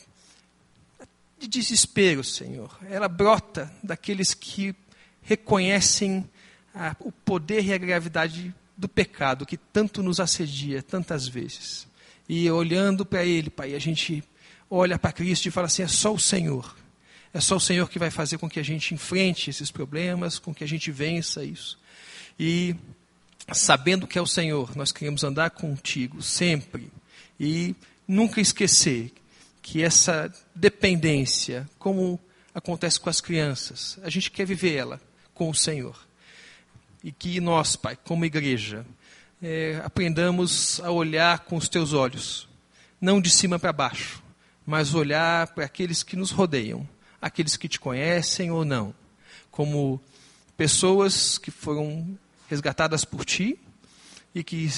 [1.39, 4.75] de desespero, Senhor, ela brota daqueles que
[5.21, 6.27] reconhecem
[6.75, 11.87] a, o poder e a gravidade do pecado que tanto nos assedia tantas vezes.
[12.27, 14.25] E olhando para Ele, Pai, a gente
[14.71, 16.75] olha para Cristo e fala assim: é só o Senhor.
[17.35, 20.55] É só o Senhor que vai fazer com que a gente enfrente esses problemas, com
[20.55, 21.79] que a gente vença isso.
[22.39, 22.75] E
[23.53, 26.91] sabendo que é o Senhor, nós queremos andar contigo sempre
[27.39, 27.75] e
[28.07, 29.13] nunca esquecer
[29.63, 32.21] que essa dependência, como
[32.55, 35.01] acontece com as crianças, a gente quer viver ela
[35.35, 35.99] com o Senhor.
[37.05, 38.87] E que nós, Pai, como igreja,
[39.43, 42.49] é, aprendamos a olhar com os teus olhos,
[43.01, 44.23] não de cima para baixo,
[44.65, 46.89] mas olhar para aqueles que nos rodeiam,
[47.21, 48.95] aqueles que te conhecem ou não,
[49.51, 50.01] como
[50.57, 52.19] pessoas que foram
[52.49, 53.59] resgatadas por ti
[54.35, 54.69] e que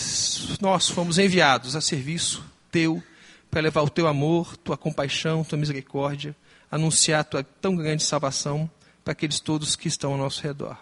[0.61, 3.03] nós fomos enviados a serviço teu
[3.51, 6.37] para levar o teu amor, tua compaixão, tua misericórdia,
[6.71, 8.71] anunciar a tua tão grande salvação
[9.03, 10.77] para aqueles todos que estão ao nosso redor.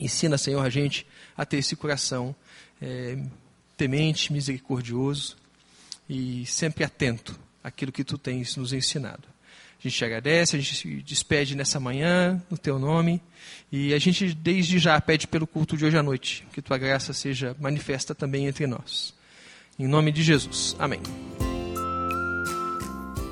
[0.00, 2.34] Ensina, Senhor, a gente a ter esse coração
[2.82, 3.18] é,
[3.76, 5.36] temente, misericordioso
[6.08, 9.35] e sempre atento àquilo que tu tens nos ensinado.
[9.78, 13.22] A gente te agradece, a gente se despede nessa manhã, no teu nome,
[13.70, 17.12] e a gente desde já pede pelo culto de hoje à noite, que tua graça
[17.12, 19.14] seja manifesta também entre nós.
[19.78, 20.74] Em nome de Jesus.
[20.78, 21.00] Amém.